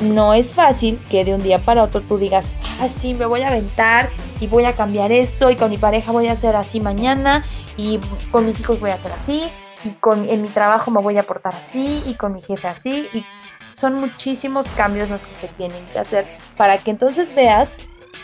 no 0.00 0.34
es 0.34 0.54
fácil 0.54 0.98
que 1.10 1.24
de 1.24 1.34
un 1.34 1.42
día 1.42 1.58
para 1.58 1.82
otro 1.82 2.00
tú 2.00 2.18
digas, 2.18 2.52
ah, 2.80 2.88
sí, 2.88 3.14
me 3.14 3.26
voy 3.26 3.42
a 3.42 3.48
aventar 3.48 4.10
y 4.40 4.46
voy 4.46 4.64
a 4.64 4.74
cambiar 4.74 5.12
esto 5.12 5.50
y 5.50 5.56
con 5.56 5.70
mi 5.70 5.78
pareja 5.78 6.12
voy 6.12 6.26
a 6.26 6.32
hacer 6.32 6.56
así 6.56 6.80
mañana 6.80 7.44
y 7.76 8.00
con 8.30 8.46
mis 8.46 8.60
hijos 8.60 8.80
voy 8.80 8.90
a 8.90 8.94
hacer 8.94 9.12
así 9.12 9.48
y 9.84 9.90
con, 9.92 10.28
en 10.28 10.42
mi 10.42 10.48
trabajo 10.48 10.90
me 10.90 11.00
voy 11.00 11.18
a 11.18 11.22
portar 11.22 11.54
así 11.54 12.02
y 12.06 12.14
con 12.14 12.32
mi 12.32 12.42
jefe 12.42 12.68
así 12.68 13.06
y 13.12 13.24
son 13.80 13.94
muchísimos 13.94 14.66
cambios 14.76 15.10
los 15.10 15.26
que 15.26 15.34
se 15.34 15.48
tienen 15.48 15.84
que 15.92 15.98
hacer 15.98 16.26
para 16.56 16.78
que 16.78 16.90
entonces 16.90 17.34
veas 17.34 17.74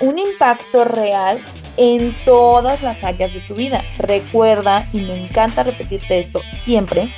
un 0.01 0.19
impacto 0.19 0.85
real 0.85 1.41
en 1.77 2.15
todas 2.25 2.83
las 2.83 3.05
áreas 3.05 3.35
de 3.35 3.41
tu 3.41 3.55
vida. 3.55 3.83
Recuerda, 3.99 4.89
y 4.93 5.01
me 5.01 5.25
encanta 5.25 5.63
repetirte 5.63 6.19
esto 6.19 6.41
siempre, 6.45 7.13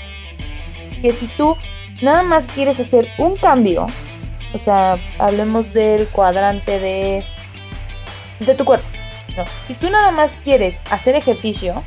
que 1.01 1.13
si 1.13 1.27
tú 1.29 1.57
nada 2.01 2.23
más 2.23 2.49
quieres 2.49 2.81
hacer 2.81 3.09
un 3.19 3.37
cambio, 3.37 3.87
o 4.55 4.59
sea, 4.59 4.99
hablemos 5.19 5.73
del 5.73 6.07
cuadrante 6.09 6.79
de, 6.79 7.25
de 8.41 8.55
tu 8.55 8.65
cuerpo. 8.65 8.87
No, 9.37 9.45
si 9.67 9.75
tú 9.75 9.89
nada 9.89 10.11
más 10.11 10.39
quieres 10.43 10.83
hacer 10.91 11.15
ejercicio 11.15 11.83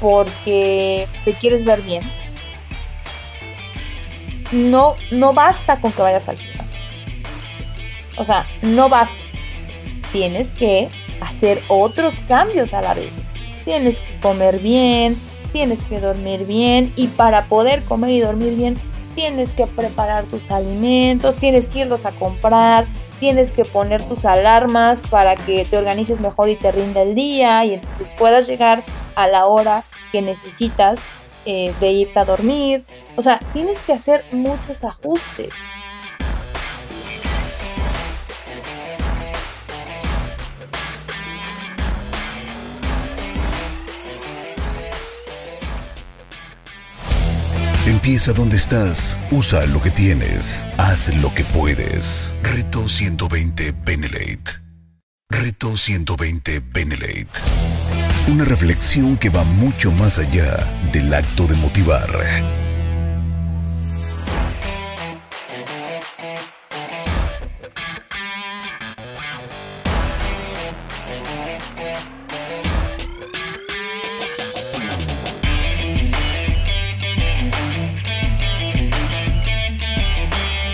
porque 0.00 1.06
te 1.24 1.34
quieres 1.34 1.64
ver 1.64 1.82
bien, 1.82 2.02
no, 4.52 4.94
no 5.10 5.32
basta 5.32 5.80
con 5.80 5.92
que 5.92 6.02
vayas 6.02 6.28
al 6.28 6.38
gimnasio. 6.38 6.78
O 8.16 8.24
sea, 8.24 8.46
no 8.62 8.88
basta 8.88 9.18
tienes 10.14 10.52
que 10.52 10.88
hacer 11.20 11.60
otros 11.66 12.14
cambios 12.28 12.72
a 12.72 12.80
la 12.80 12.94
vez. 12.94 13.22
Tienes 13.64 13.98
que 13.98 14.20
comer 14.20 14.60
bien, 14.60 15.16
tienes 15.52 15.84
que 15.84 15.98
dormir 15.98 16.46
bien 16.46 16.92
y 16.94 17.08
para 17.08 17.46
poder 17.46 17.82
comer 17.82 18.10
y 18.10 18.20
dormir 18.20 18.54
bien 18.54 18.78
tienes 19.16 19.54
que 19.54 19.66
preparar 19.66 20.24
tus 20.26 20.52
alimentos, 20.52 21.36
tienes 21.36 21.68
que 21.68 21.80
irlos 21.80 22.06
a 22.06 22.12
comprar, 22.12 22.86
tienes 23.18 23.50
que 23.50 23.64
poner 23.64 24.02
tus 24.02 24.24
alarmas 24.24 25.02
para 25.02 25.34
que 25.34 25.64
te 25.64 25.76
organices 25.76 26.20
mejor 26.20 26.48
y 26.48 26.54
te 26.54 26.70
rinda 26.70 27.02
el 27.02 27.16
día 27.16 27.64
y 27.64 27.74
entonces 27.74 28.08
puedas 28.16 28.46
llegar 28.46 28.84
a 29.16 29.26
la 29.26 29.46
hora 29.46 29.82
que 30.12 30.22
necesitas 30.22 31.00
eh, 31.44 31.74
de 31.80 31.92
irte 31.92 32.18
a 32.18 32.24
dormir. 32.24 32.84
O 33.16 33.22
sea, 33.22 33.38
tienes 33.52 33.82
que 33.82 33.92
hacer 33.92 34.24
muchos 34.32 34.84
ajustes. 34.84 35.52
Empieza 47.86 48.32
donde 48.32 48.56
estás, 48.56 49.18
usa 49.30 49.64
lo 49.66 49.80
que 49.80 49.90
tienes, 49.90 50.66
haz 50.78 51.14
lo 51.22 51.32
que 51.34 51.44
puedes. 51.44 52.34
Reto 52.42 52.88
120 52.88 53.72
Benelate. 53.84 54.63
Reto 55.40 55.76
120 55.76 56.60
Benelate. 56.72 57.26
Una 58.28 58.44
reflexión 58.44 59.16
que 59.16 59.30
va 59.30 59.42
mucho 59.42 59.90
más 59.90 60.18
allá 60.18 60.64
del 60.92 61.12
acto 61.12 61.46
de 61.46 61.56
motivar 61.56 62.08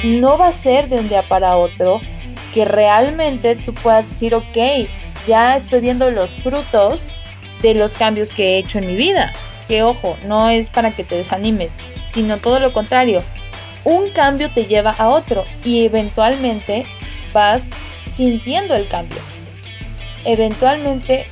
no 0.04 0.38
va 0.38 0.48
a 0.48 0.52
ser 0.52 0.88
de 0.88 0.98
un 0.98 1.08
día 1.08 1.22
para 1.22 1.56
otro 1.56 2.00
que 2.52 2.64
realmente 2.64 3.56
tú 3.56 3.74
puedas 3.74 4.08
decir, 4.08 4.34
ok, 4.34 4.88
ya 5.26 5.56
estoy 5.56 5.80
viendo 5.80 6.10
los 6.10 6.30
frutos 6.30 7.02
de 7.62 7.74
los 7.74 7.94
cambios 7.94 8.30
que 8.30 8.54
he 8.54 8.58
hecho 8.58 8.78
en 8.78 8.86
mi 8.86 8.96
vida. 8.96 9.32
Que 9.68 9.82
ojo, 9.82 10.16
no 10.26 10.48
es 10.48 10.70
para 10.70 10.90
que 10.90 11.04
te 11.04 11.16
desanimes, 11.16 11.72
sino 12.08 12.38
todo 12.38 12.58
lo 12.60 12.72
contrario. 12.72 13.22
Un 13.84 14.10
cambio 14.10 14.50
te 14.50 14.66
lleva 14.66 14.90
a 14.90 15.08
otro 15.08 15.44
y 15.64 15.84
eventualmente 15.84 16.84
vas 17.32 17.68
sintiendo 18.10 18.74
el 18.74 18.88
cambio. 18.88 19.18
Eventualmente 20.24 21.26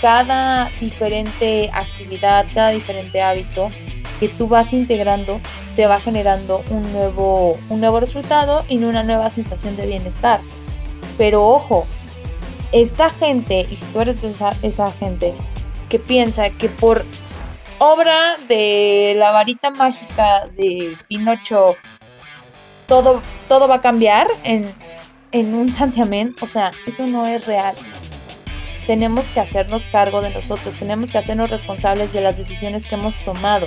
cada 0.00 0.70
diferente 0.80 1.70
actividad, 1.72 2.46
cada 2.54 2.70
diferente 2.70 3.20
hábito 3.20 3.70
que 4.18 4.28
tú 4.28 4.48
vas 4.48 4.72
integrando 4.72 5.40
te 5.76 5.86
va 5.86 6.00
generando 6.00 6.64
un 6.70 6.90
nuevo, 6.92 7.58
un 7.68 7.80
nuevo 7.80 8.00
resultado 8.00 8.64
y 8.68 8.78
una 8.78 9.02
nueva 9.02 9.28
sensación 9.30 9.76
de 9.76 9.86
bienestar. 9.86 10.40
Pero 11.18 11.46
ojo, 11.46 11.86
esta 12.72 13.10
gente, 13.10 13.66
y 13.70 13.76
si 13.76 13.84
tú 13.86 14.00
eres 14.00 14.24
esa, 14.24 14.54
esa 14.62 14.90
gente 14.92 15.34
que 15.88 15.98
piensa 15.98 16.50
que 16.50 16.68
por 16.68 17.04
obra 17.78 18.36
de 18.48 19.14
la 19.16 19.30
varita 19.30 19.70
mágica 19.70 20.46
de 20.56 20.96
Pinocho 21.08 21.76
todo, 22.86 23.20
todo 23.48 23.68
va 23.68 23.76
a 23.76 23.80
cambiar 23.80 24.26
en, 24.44 24.64
en 25.32 25.54
un 25.54 25.72
santiamén, 25.72 26.34
o 26.40 26.46
sea, 26.46 26.70
eso 26.86 27.06
no 27.06 27.26
es 27.26 27.46
real. 27.46 27.74
Tenemos 28.86 29.30
que 29.32 29.40
hacernos 29.40 29.88
cargo 29.88 30.20
de 30.20 30.30
nosotros, 30.30 30.74
tenemos 30.78 31.10
que 31.10 31.18
hacernos 31.18 31.50
responsables 31.50 32.12
de 32.12 32.20
las 32.20 32.36
decisiones 32.36 32.86
que 32.86 32.94
hemos 32.94 33.16
tomado. 33.24 33.66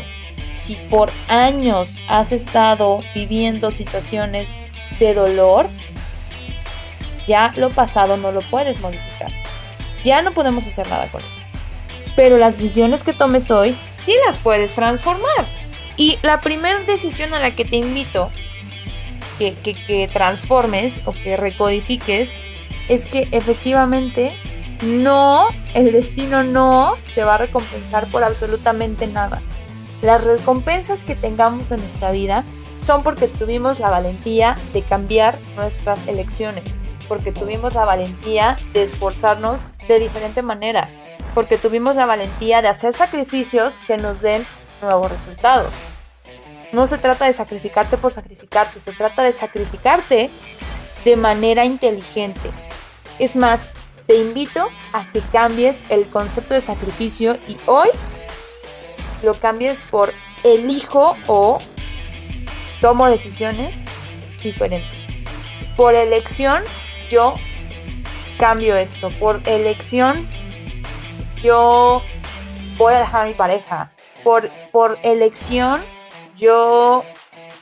Si 0.59 0.75
por 0.75 1.09
años 1.27 1.97
has 2.07 2.31
estado 2.31 3.01
viviendo 3.15 3.71
situaciones 3.71 4.49
de 4.99 5.13
dolor, 5.13 5.69
ya 7.27 7.53
lo 7.55 7.69
pasado 7.69 8.17
no 8.17 8.31
lo 8.31 8.41
puedes 8.41 8.79
modificar. 8.81 9.31
Ya 10.03 10.21
no 10.21 10.31
podemos 10.31 10.65
hacer 10.65 10.89
nada 10.89 11.07
con 11.07 11.21
eso. 11.21 11.29
Pero 12.15 12.37
las 12.37 12.57
decisiones 12.57 13.03
que 13.03 13.13
tomes 13.13 13.49
hoy 13.51 13.77
sí 13.97 14.15
las 14.25 14.37
puedes 14.37 14.73
transformar. 14.73 15.45
Y 15.95 16.17
la 16.21 16.41
primera 16.41 16.79
decisión 16.79 17.33
a 17.33 17.39
la 17.39 17.51
que 17.51 17.65
te 17.65 17.77
invito 17.77 18.31
que, 19.37 19.53
que, 19.53 20.09
transformes 20.11 21.01
o 21.05 21.13
que 21.13 21.37
recodifiques 21.37 22.31
es 22.87 23.05
que 23.05 23.27
efectivamente 23.31 24.33
no, 24.83 25.47
el 25.73 25.91
destino 25.91 26.43
no 26.43 26.95
te 27.15 27.23
va 27.23 27.35
a 27.35 27.37
recompensar 27.37 28.07
por 28.07 28.23
absolutamente 28.23 29.07
nada. 29.07 29.41
Las 30.01 30.23
recompensas 30.23 31.03
que 31.03 31.15
tengamos 31.15 31.71
en 31.71 31.81
nuestra 31.81 32.11
vida 32.11 32.45
son 32.81 33.03
porque 33.03 33.27
tuvimos 33.27 33.79
la 33.79 33.89
valentía 33.89 34.57
de 34.73 34.81
cambiar 34.81 35.37
nuestras 35.57 36.07
elecciones, 36.07 36.63
porque 37.09 37.33
tuvimos 37.33 37.73
la 37.73 37.83
valentía 37.83 38.55
de 38.73 38.83
esforzarnos 38.83 39.65
de 39.87 39.99
diferente 39.99 40.41
manera, 40.41 40.89
porque 41.35 41.57
tuvimos 41.57 41.97
la 41.97 42.05
valentía 42.05 42.61
de 42.61 42.69
hacer 42.69 42.93
sacrificios 42.93 43.79
que 43.87 43.97
nos 43.97 44.21
den 44.21 44.45
nuevos 44.81 45.11
resultados. 45.11 45.73
No 46.71 46.87
se 46.87 46.97
trata 46.97 47.25
de 47.25 47.33
sacrificarte 47.33 47.97
por 47.97 48.11
sacrificarte, 48.11 48.79
se 48.79 48.93
trata 48.93 49.23
de 49.23 49.33
sacrificarte 49.33 50.29
de 51.03 51.15
manera 51.17 51.65
inteligente. 51.65 52.51
Es 53.17 53.35
más, 53.35 53.73
te 54.07 54.15
invito 54.15 54.69
a 54.93 55.11
que 55.11 55.19
cambies 55.19 55.83
el 55.89 56.09
concepto 56.09 56.53
de 56.53 56.61
sacrificio 56.61 57.37
y 57.47 57.57
hoy 57.65 57.89
lo 59.23 59.33
cambies 59.33 59.83
por 59.83 60.13
elijo 60.43 61.15
o 61.27 61.57
tomo 62.81 63.07
decisiones 63.07 63.75
diferentes. 64.43 64.89
Por 65.75 65.95
elección 65.95 66.63
yo 67.09 67.35
cambio 68.37 68.75
esto. 68.75 69.09
Por 69.11 69.41
elección 69.45 70.27
yo 71.43 72.01
voy 72.77 72.93
a 72.93 72.99
dejar 72.99 73.25
a 73.25 73.29
mi 73.29 73.33
pareja. 73.33 73.91
Por, 74.23 74.49
por 74.71 74.97
elección 75.03 75.81
yo 76.37 77.03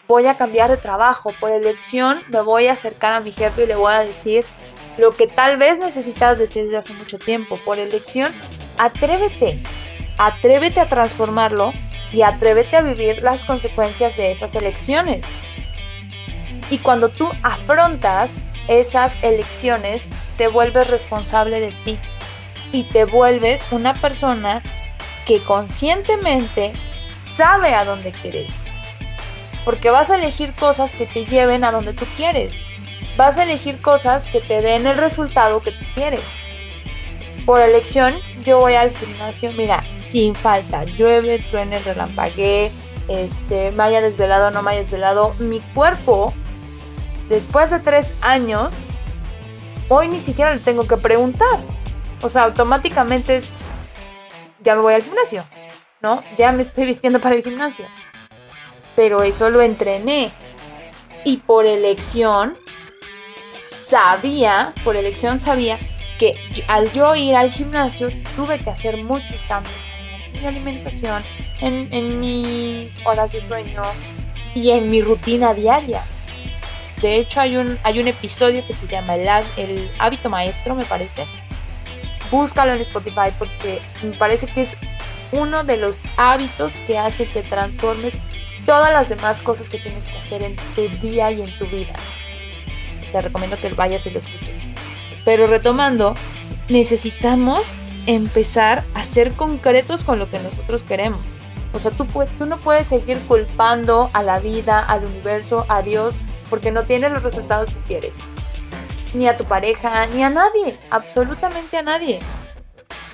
voy 0.08 0.26
a 0.28 0.36
cambiar 0.36 0.70
de 0.70 0.78
trabajo. 0.78 1.34
Por 1.40 1.52
elección 1.52 2.22
me 2.30 2.42
voy 2.42 2.68
a 2.68 2.74
acercar 2.74 3.14
a 3.14 3.20
mi 3.20 3.32
jefe 3.32 3.64
y 3.64 3.68
le 3.68 3.76
voy 3.76 3.94
a 3.94 4.00
decir 4.00 4.46
lo 4.98 5.12
que 5.12 5.28
tal 5.28 5.58
vez 5.58 5.80
necesitas 5.80 6.40
decir 6.40 6.64
desde 6.64 6.78
hace 6.78 6.94
mucho 6.94 7.20
tiempo. 7.20 7.58
Por 7.58 7.78
elección, 7.80 8.34
atrévete. 8.78 9.62
Atrévete 10.18 10.80
a 10.80 10.90
transformarlo 10.90 11.74
y 12.12 12.22
atrévete 12.24 12.78
a 12.78 12.82
vivir 12.82 13.22
las 13.22 13.46
consecuencias 13.46 14.18
de 14.18 14.32
esas 14.32 14.56
elecciones. 14.56 15.24
Y 16.70 16.80
cuando 16.80 17.10
tú 17.10 17.30
afrontas 17.44 18.32
esas 18.68 19.18
elecciones, 19.22 20.08
te 20.38 20.48
vuelves 20.48 20.90
responsable 20.90 21.60
de 21.60 21.72
ti 21.86 21.98
y 22.72 22.84
te 22.84 23.06
vuelves 23.06 23.66
una 23.72 23.94
persona 23.94 24.62
que 25.26 25.42
conscientemente 25.42 26.74
sabe 27.22 27.74
a 27.74 27.86
dónde 27.86 28.12
quiere. 28.12 28.48
Porque 29.66 29.90
vas 29.90 30.10
a 30.10 30.16
elegir 30.16 30.54
cosas 30.54 30.96
que 30.96 31.06
te 31.06 31.26
lleven 31.26 31.64
a 31.64 31.72
donde 31.72 31.94
tú 31.94 32.06
quieres. 32.16 32.54
Vas 33.18 33.38
a 33.38 33.44
elegir 33.44 33.82
cosas 33.82 34.28
que 34.30 34.40
te 34.40 34.62
den 34.62 34.88
el 34.88 34.98
resultado 34.98 35.62
que 35.62 35.72
tú 35.72 35.86
quieres. 35.94 36.22
Por 37.48 37.62
elección, 37.62 38.14
yo 38.44 38.60
voy 38.60 38.74
al 38.74 38.92
gimnasio, 38.92 39.54
mira, 39.54 39.82
sin 39.96 40.36
falta, 40.36 40.84
llueve, 40.84 41.40
truene, 41.40 41.80
relampaguee, 41.80 42.74
este, 43.08 43.72
me 43.72 43.84
haya 43.84 44.02
desvelado 44.02 44.52
no 44.52 44.62
me 44.62 44.72
haya 44.72 44.82
desvelado, 44.82 45.34
mi 45.40 45.62
cuerpo, 45.74 46.34
después 47.30 47.72
de 47.72 47.80
tres 47.80 48.16
años, 48.20 48.74
hoy 49.88 50.10
ni 50.10 50.20
siquiera 50.20 50.54
le 50.54 50.60
tengo 50.60 50.86
que 50.88 50.98
preguntar. 50.98 51.64
O 52.22 52.28
sea, 52.28 52.44
automáticamente 52.44 53.38
es, 53.38 53.52
ya 54.60 54.76
me 54.76 54.82
voy 54.82 54.96
al 54.96 55.04
gimnasio, 55.04 55.46
¿no? 56.02 56.22
Ya 56.38 56.52
me 56.52 56.64
estoy 56.64 56.86
vistiendo 56.86 57.22
para 57.22 57.36
el 57.36 57.44
gimnasio. 57.44 57.86
Pero 58.94 59.24
eso 59.24 59.50
lo 59.50 59.62
entrené. 59.62 60.34
Y 61.24 61.38
por 61.38 61.66
elección, 61.66 62.58
sabía, 63.72 64.74
por 64.84 64.98
elección 64.98 65.40
sabía 65.40 65.80
que 66.18 66.36
al 66.68 66.92
yo 66.94 67.16
ir 67.16 67.36
al 67.36 67.52
gimnasio 67.52 68.10
tuve 68.36 68.60
que 68.60 68.70
hacer 68.70 68.98
muchos 69.04 69.40
cambios 69.48 69.76
en 70.34 70.42
mi 70.42 70.48
alimentación, 70.48 71.24
en, 71.62 71.88
en 71.92 72.20
mis 72.20 72.98
horas 73.06 73.32
de 73.32 73.42
sueño 73.42 73.82
y 74.56 74.72
en 74.72 74.90
mi 74.90 75.02
rutina 75.02 75.54
diaria. 75.54 76.04
De 77.02 77.18
hecho, 77.18 77.42
hay 77.42 77.58
un, 77.58 77.78
hay 77.84 78.00
un 78.00 78.08
episodio 78.08 78.66
que 78.66 78.74
se 78.74 78.88
llama 78.88 79.16
el, 79.16 79.28
el 79.58 79.92
hábito 80.00 80.30
maestro, 80.30 80.74
me 80.74 80.86
parece. 80.86 81.26
Búscalo 82.32 82.74
en 82.74 82.82
Spotify 82.82 83.32
porque 83.38 83.80
me 84.04 84.14
parece 84.14 84.48
que 84.48 84.62
es 84.62 84.76
uno 85.32 85.64
de 85.64 85.78
los 85.78 86.00
hábitos 86.18 86.74
que 86.88 86.98
hace 86.98 87.26
que 87.26 87.44
transformes 87.44 88.20
todas 88.66 88.92
las 88.92 89.10
demás 89.10 89.42
cosas 89.44 89.70
que 89.70 89.78
tienes 89.78 90.10
que 90.10 90.18
hacer 90.18 90.42
en 90.42 90.56
tu 90.76 90.88
día 91.02 91.32
y 91.32 91.42
en 91.42 91.52
tu 91.58 91.66
vida. 91.68 91.94
Te 93.12 93.22
recomiendo 93.22 93.58
que 93.58 93.70
vayas 93.70 94.06
y 94.08 94.10
lo 94.10 94.20
escuches. 94.20 94.47
Pero 95.28 95.46
retomando, 95.46 96.14
necesitamos 96.70 97.64
empezar 98.06 98.86
a 98.94 99.04
ser 99.04 99.34
concretos 99.34 100.06
con 100.06 100.20
lo 100.20 100.32
que 100.32 100.40
nosotros 100.40 100.84
queremos. 100.84 101.20
O 101.74 101.80
sea, 101.80 101.92
tú, 101.92 102.08
tú 102.38 102.46
no 102.46 102.56
puedes 102.56 102.88
seguir 102.88 103.20
culpando 103.28 104.10
a 104.14 104.24
la 104.24 104.40
vida, 104.40 104.80
al 104.80 105.04
universo, 105.04 105.66
a 105.68 105.82
Dios 105.82 106.16
porque 106.50 106.72
no 106.72 106.86
tienes 106.86 107.12
los 107.12 107.24
resultados 107.24 107.74
que 107.74 107.82
quieres. 107.82 108.16
Ni 109.14 109.28
a 109.28 109.36
tu 109.36 109.44
pareja, 109.44 110.08
ni 110.08 110.24
a 110.24 110.30
nadie, 110.30 110.80
absolutamente 110.92 111.76
a 111.76 111.82
nadie. 111.82 112.22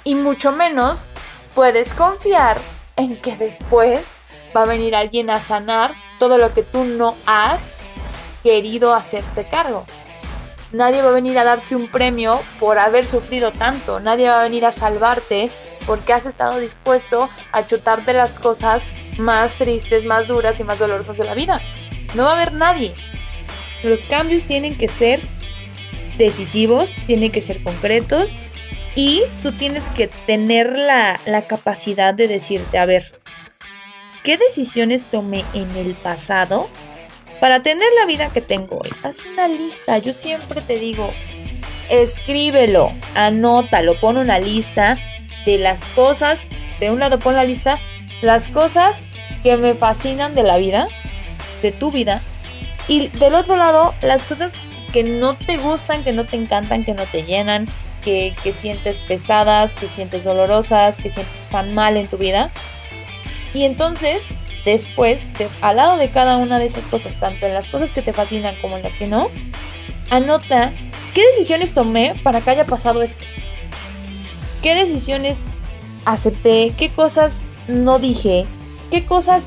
Y 0.03 0.13
mucho 0.13 0.51
menos 0.51 1.07
puedes 1.55 1.95
confiar 1.95 2.59
en 2.95 3.17
que 3.17 3.35
después 3.37 4.13
va 4.55 4.61
a 4.61 4.65
venir 4.65 4.95
alguien 4.95 5.31
a 5.31 5.41
sanar 5.41 5.95
todo 6.19 6.37
lo 6.37 6.53
que 6.53 6.61
tú 6.61 6.83
no 6.83 7.15
has 7.25 7.59
querido 8.43 8.93
hacerte 8.93 9.45
cargo. 9.45 9.87
Nadie 10.73 11.03
va 11.03 11.09
a 11.09 11.13
venir 11.13 11.37
a 11.37 11.43
darte 11.43 11.75
un 11.75 11.87
premio 11.87 12.41
por 12.59 12.79
haber 12.79 13.05
sufrido 13.05 13.51
tanto. 13.51 13.99
Nadie 13.99 14.27
va 14.27 14.39
a 14.39 14.43
venir 14.43 14.65
a 14.65 14.71
salvarte 14.71 15.51
porque 15.85 16.13
has 16.13 16.25
estado 16.25 16.59
dispuesto 16.59 17.29
a 17.51 17.65
chutarte 17.67 18.11
las 18.11 18.39
cosas 18.39 18.85
más 19.17 19.53
tristes, 19.53 20.03
más 20.03 20.27
duras 20.27 20.59
y 20.59 20.63
más 20.63 20.79
dolorosas 20.79 21.17
de 21.17 21.25
la 21.25 21.35
vida. 21.35 21.61
No 22.15 22.23
va 22.23 22.31
a 22.31 22.33
haber 22.33 22.53
nadie. 22.53 22.93
Los 23.83 24.03
cambios 24.05 24.45
tienen 24.45 24.75
que 24.75 24.87
ser 24.87 25.21
decisivos, 26.17 26.89
tienen 27.05 27.31
que 27.31 27.41
ser 27.41 27.61
concretos 27.63 28.31
y 28.95 29.21
tú 29.43 29.51
tienes 29.51 29.83
que 29.89 30.07
tener 30.07 30.77
la, 30.77 31.19
capacidad 31.47 32.15
de 32.15 32.27
decirte, 32.27 32.79
a 32.79 32.85
ver, 32.85 33.03
¿qué 34.23 34.37
decisiones 34.37 35.07
tomé 35.07 35.43
en 35.53 35.69
el 35.75 35.93
pasado 35.93 36.67
para 37.39 37.61
tener 37.61 37.87
la 37.99 38.05
vida 38.05 38.29
que 38.29 38.41
tengo 38.41 38.79
hoy? 38.83 38.89
Haz 39.03 39.25
una 39.25 39.47
lista, 39.47 39.97
yo 39.97 40.13
siempre 40.13 40.61
te 40.61 40.77
digo, 40.77 41.13
escríbelo, 41.89 42.91
anótalo, 43.15 43.99
pon 43.99 44.17
una 44.17 44.39
lista 44.39 44.97
de 45.45 45.57
las 45.57 45.87
cosas, 45.89 46.47
de 46.79 46.91
un 46.91 46.99
lado 46.99 47.19
pon 47.19 47.35
la 47.35 47.43
lista, 47.43 47.79
las 48.21 48.49
cosas 48.49 49.03
que 49.43 49.57
me 49.57 49.73
fascinan 49.73 50.35
de 50.35 50.43
la 50.43 50.57
vida, 50.57 50.87
de 51.61 51.71
tu 51.71 51.91
vida, 51.91 52.21
y 52.87 53.07
del 53.09 53.35
otro 53.35 53.55
lado, 53.55 53.93
las 54.01 54.23
cosas 54.23 54.53
que 54.91 55.03
no 55.03 55.35
te 55.35 55.57
gustan, 55.57 56.03
que 56.03 56.11
no 56.11 56.25
te 56.25 56.35
encantan, 56.35 56.83
que 56.83 56.93
no 56.93 57.03
te 57.03 57.23
llenan, 57.23 57.67
que, 58.03 58.35
sientes 58.55 58.99
pesadas, 58.99 59.75
que 59.75 59.87
sientes 59.87 60.23
dolorosas, 60.23 60.97
que 60.97 61.09
sientes 61.09 61.33
tan 61.49 61.73
mal 61.73 61.97
en 61.97 62.07
tu 62.07 62.17
vida. 62.17 62.51
Y 63.53 63.63
entonces, 63.63 64.23
después, 64.65 65.27
al 65.61 65.77
lado 65.77 65.97
de 65.97 66.09
cada 66.09 66.37
una 66.37 66.59
de 66.59 66.65
esas 66.65 66.83
cosas, 66.85 67.19
tanto 67.19 67.45
en 67.45 67.53
las 67.53 67.69
cosas 67.69 67.93
que 67.93 68.01
te 68.01 68.13
fascinan 68.13 68.55
como 68.61 68.77
en 68.77 68.83
las 68.83 68.93
que 68.93 69.07
no, 69.07 69.29
anota 70.09 70.71
qué 71.13 71.25
decisiones 71.27 71.73
tomé 71.73 72.15
para 72.23 72.41
que 72.41 72.51
haya 72.51 72.65
pasado 72.65 73.01
esto. 73.01 73.23
¿Qué 74.61 74.75
decisiones 74.75 75.39
acepté? 76.05 76.73
¿Qué 76.77 76.89
cosas 76.89 77.39
no 77.67 77.99
dije? 77.99 78.45
¿Qué 78.91 79.05
cosas 79.05 79.43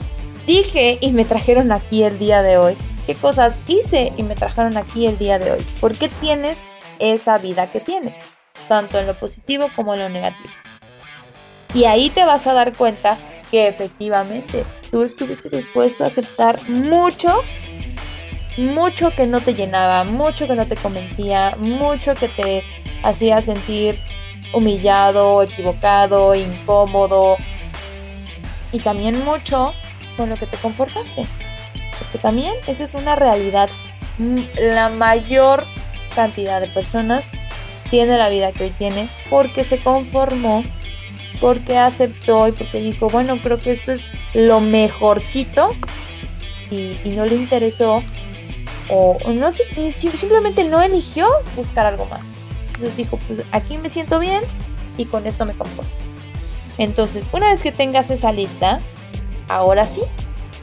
dije 0.47 0.99
y 1.01 1.13
me 1.13 1.25
trajeron 1.25 1.73
aquí 1.73 2.03
el 2.03 2.19
día 2.19 2.43
de 2.43 2.59
hoy? 2.59 2.77
qué 3.07 3.15
cosas 3.15 3.55
hice 3.69 4.13
y 4.17 4.25
me 4.25 4.35
trajeron 4.35 4.77
aquí 4.77 5.07
el 5.07 5.17
día 5.17 5.39
de 5.39 5.53
hoy. 5.53 5.65
¿Por 5.81 5.95
qué 5.95 6.09
tienes 6.09 6.67
esa 6.99 7.39
vida 7.39 7.71
que 7.71 7.79
tienes? 7.79 8.15
tanto 8.69 8.99
en 8.99 9.07
lo 9.07 9.15
positivo 9.15 9.69
como 9.75 9.95
en 9.95 10.01
lo 10.01 10.09
negativo. 10.09 10.51
Y 11.75 11.85
ahí 11.85 12.11
te 12.11 12.25
vas 12.25 12.47
a 12.47 12.53
dar 12.53 12.77
cuenta 12.77 13.19
que 13.51 13.69
efectivamente 13.69 14.65
tú 14.91 15.03
estuviste 15.03 15.49
dispuesto 15.49 16.05
a 16.05 16.09
aceptar 16.09 16.69
mucho, 16.69 17.43
mucho 18.57 19.11
que 19.15 19.27
no 19.27 19.41
te 19.41 19.55
llenaba, 19.55 20.05
mucho 20.05 20.47
que 20.47 20.55
no 20.55 20.67
te 20.67 20.77
convencía, 20.77 21.57
mucho 21.59 22.15
que 22.15 22.29
te 22.29 22.63
hacía 23.03 23.43
sentir 23.43 23.99
humillado, 24.53 25.43
equivocado, 25.43 26.35
incómodo. 26.35 27.37
Y 28.73 28.79
también 28.81 29.25
mucho 29.25 29.73
con 30.17 30.31
lo 30.31 30.37
que 30.37 30.47
te 30.47 30.57
confortaste. 30.57 31.27
Porque 31.99 32.19
también 32.19 32.55
esa 32.67 32.85
es 32.85 32.95
una 32.95 33.17
realidad. 33.17 33.69
Mm, 34.19 34.39
la 34.75 34.89
mayor 34.89 35.65
cantidad 36.15 36.61
de 36.61 36.69
personas 36.69 37.31
tiene 37.91 38.17
la 38.17 38.29
vida 38.29 38.53
que 38.53 38.65
hoy 38.65 38.71
tiene 38.71 39.09
porque 39.31 39.65
se 39.65 39.79
conformó, 39.79 40.65
porque 41.41 41.79
aceptó 41.79 42.49
y 42.49 42.53
porque 42.53 42.81
dijo, 42.81 43.09
bueno, 43.09 43.39
creo 43.39 43.61
que 43.61 43.73
esto 43.73 43.93
es 43.93 44.05
lo 44.35 44.61
mejorcito 44.61 45.71
y, 46.71 46.97
no 47.05 47.25
le 47.27 47.37
interesó 47.37 48.03
o, 48.89 49.19
no 49.33 49.51
simplemente 49.53 50.65
no 50.65 50.83
eligió 50.83 51.29
buscar 51.55 51.87
algo 51.87 52.07
más. 52.07 52.21
Entonces 52.69 52.97
dijo, 52.97 53.19
pues 53.27 53.41
aquí 53.53 53.79
me 53.79 53.89
siento 53.89 54.19
bien 54.19 54.43
y 54.99 55.07
con 55.07 55.27
esto 55.27 55.45
me 55.47 55.55
conformo. 55.55 55.91
Entonces, 56.79 57.25
una 57.33 57.51
vez 57.51 57.63
que 57.63 57.73
tengas 57.73 58.11
esa 58.11 58.33
lista, 58.33 58.81
ahora 59.49 59.87
sí, 59.87 60.03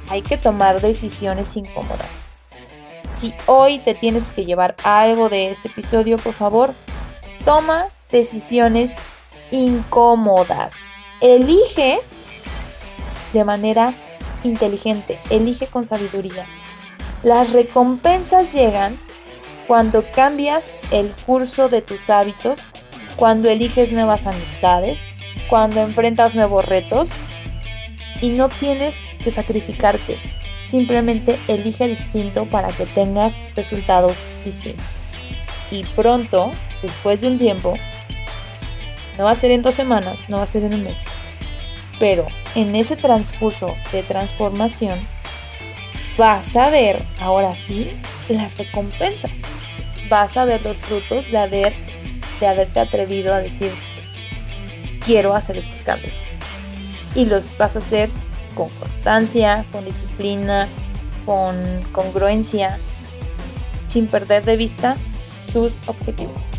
hay 0.10 0.22
que 0.22 0.38
tomar 0.38 0.80
decisiones 0.82 1.56
incómodas. 1.58 2.08
Si 3.12 3.34
hoy 3.46 3.80
te 3.80 3.94
tienes 3.94 4.32
que 4.32 4.46
llevar 4.46 4.76
algo 4.84 5.30
de 5.30 5.52
este 5.52 5.70
episodio, 5.70 6.18
por 6.18 6.34
favor, 6.34 6.74
toma 7.46 7.88
decisiones 8.12 8.96
incómodas. 9.54 10.74
Elige 11.22 12.00
de 13.34 13.44
manera 13.44 13.94
inteligente, 14.44 15.20
elige 15.30 15.68
con 15.68 15.86
sabiduría. 15.86 16.46
Las 17.22 17.54
recompensas 17.54 18.52
llegan 18.52 18.98
cuando 19.68 20.04
cambias 20.14 20.76
el 20.92 21.12
curso 21.26 21.70
de 21.70 21.82
tus 21.82 22.10
hábitos, 22.10 22.60
cuando 23.16 23.50
eliges 23.50 23.92
nuevas 23.94 24.26
amistades, 24.28 25.00
cuando 25.50 25.82
enfrentas 25.82 26.36
nuevos 26.36 26.66
retos 26.66 27.08
y 28.22 28.30
no 28.30 28.50
tienes 28.50 29.06
que 29.24 29.32
sacrificarte. 29.32 30.18
Simplemente 30.64 31.38
elige 31.48 31.88
distinto 31.88 32.46
para 32.46 32.70
que 32.70 32.86
tengas 32.88 33.40
resultados 33.56 34.18
distintos. 34.44 34.86
Y 35.70 35.84
pronto, 35.84 36.52
después 36.82 37.22
de 37.22 37.28
un 37.28 37.38
tiempo, 37.38 37.76
no 39.18 39.26
va 39.26 39.32
a 39.32 39.36
ser 39.36 39.52
en 39.52 39.62
dos 39.62 39.76
semanas, 39.76 40.30
no 40.30 40.38
va 40.38 40.44
a 40.44 40.48
ser 40.48 40.64
en 40.64 40.74
un 40.74 40.84
mes, 40.84 40.98
pero 42.00 42.28
en 42.56 42.76
ese 42.76 42.96
transcurso 42.96 43.74
de 43.92 44.04
transformación 44.04 45.00
vas 46.18 46.56
a 46.56 46.70
ver 46.70 47.02
ahora 47.20 47.56
sí 47.56 47.92
las 48.30 48.58
recompensas. 48.58 49.32
Vas 50.10 50.38
a 50.38 50.46
ver 50.46 50.62
los 50.64 50.78
frutos 50.78 51.32
de 51.32 51.38
haber 51.38 51.74
de 52.40 52.48
haberte 52.48 52.80
atrevido 52.80 53.34
a 53.34 53.42
decir 53.42 53.72
quiero 55.06 55.34
hacer 55.34 55.58
estos 55.58 55.82
cambios 55.84 56.14
y 57.16 57.26
los 57.26 57.56
vas 57.58 57.76
a 57.76 57.80
hacer 57.80 58.10
con 58.56 58.70
constancia, 58.70 59.66
con 59.72 59.86
disciplina, 59.86 60.68
con 61.26 61.56
congruencia, 61.92 62.78
sin 63.88 64.08
perder 64.08 64.44
de 64.44 64.58
vista 64.58 64.98
tus 65.52 65.74
objetivos. 65.88 66.53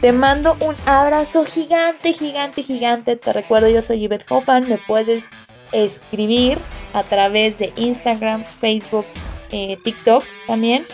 Te 0.00 0.12
mando 0.12 0.56
un 0.60 0.74
abrazo 0.86 1.44
gigante, 1.44 2.12
gigante, 2.12 2.62
gigante. 2.62 3.16
Te 3.16 3.32
recuerdo, 3.32 3.68
yo 3.68 3.82
soy 3.82 4.00
Yvette 4.00 4.26
Hoffman. 4.30 4.68
Me 4.68 4.78
puedes 4.78 5.30
escribir 5.72 6.58
a 6.92 7.02
través 7.02 7.58
de 7.58 7.72
Instagram, 7.76 8.44
Facebook, 8.44 9.06
eh, 9.50 9.78
TikTok 9.82 10.24
también. 10.46 10.84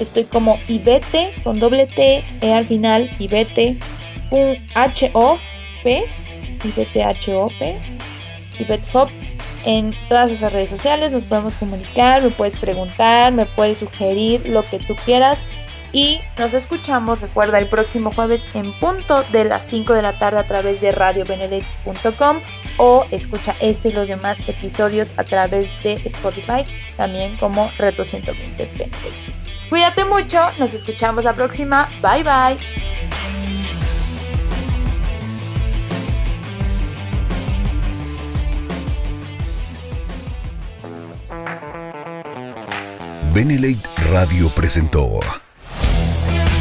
Estoy 0.00 0.24
como 0.24 0.58
Ivete 0.68 1.32
con 1.44 1.60
doble 1.60 1.86
T 1.86 2.24
e 2.40 2.52
al 2.52 2.66
final, 2.66 3.08
Ivete, 3.18 3.78
un 4.30 4.56
H-O-P 4.74 6.08
IBTHOP, 6.64 7.52
IBETHOP. 8.58 9.10
En 9.64 9.94
todas 10.08 10.32
esas 10.32 10.52
redes 10.52 10.70
sociales 10.70 11.12
nos 11.12 11.24
podemos 11.24 11.54
comunicar, 11.54 12.20
me 12.20 12.30
puedes 12.30 12.56
preguntar, 12.56 13.32
me 13.32 13.46
puedes 13.46 13.78
sugerir 13.78 14.48
lo 14.48 14.62
que 14.64 14.80
tú 14.80 14.96
quieras. 15.04 15.44
Y 15.92 16.20
nos 16.38 16.54
escuchamos, 16.54 17.20
recuerda, 17.20 17.58
el 17.58 17.68
próximo 17.68 18.12
jueves 18.12 18.46
en 18.54 18.72
punto 18.72 19.22
de 19.30 19.44
las 19.44 19.66
5 19.66 19.92
de 19.92 20.02
la 20.02 20.18
tarde 20.18 20.38
a 20.38 20.46
través 20.46 20.80
de 20.80 20.90
radiobenedict.com 20.90 22.38
o 22.78 23.04
escucha 23.10 23.54
este 23.60 23.90
y 23.90 23.92
los 23.92 24.08
demás 24.08 24.40
episodios 24.48 25.12
a 25.18 25.24
través 25.24 25.82
de 25.82 26.00
Spotify, 26.04 26.64
también 26.96 27.36
como 27.36 27.70
Reto 27.78 28.04
120 28.04 28.64
Benedict. 28.64 28.96
Cuídate 29.68 30.04
mucho, 30.04 30.38
nos 30.58 30.74
escuchamos 30.74 31.24
la 31.24 31.34
próxima, 31.34 31.88
bye 32.00 32.22
bye. 32.22 32.58
Benelate 43.34 43.88
Radio 44.10 44.50
presentó 44.50 45.20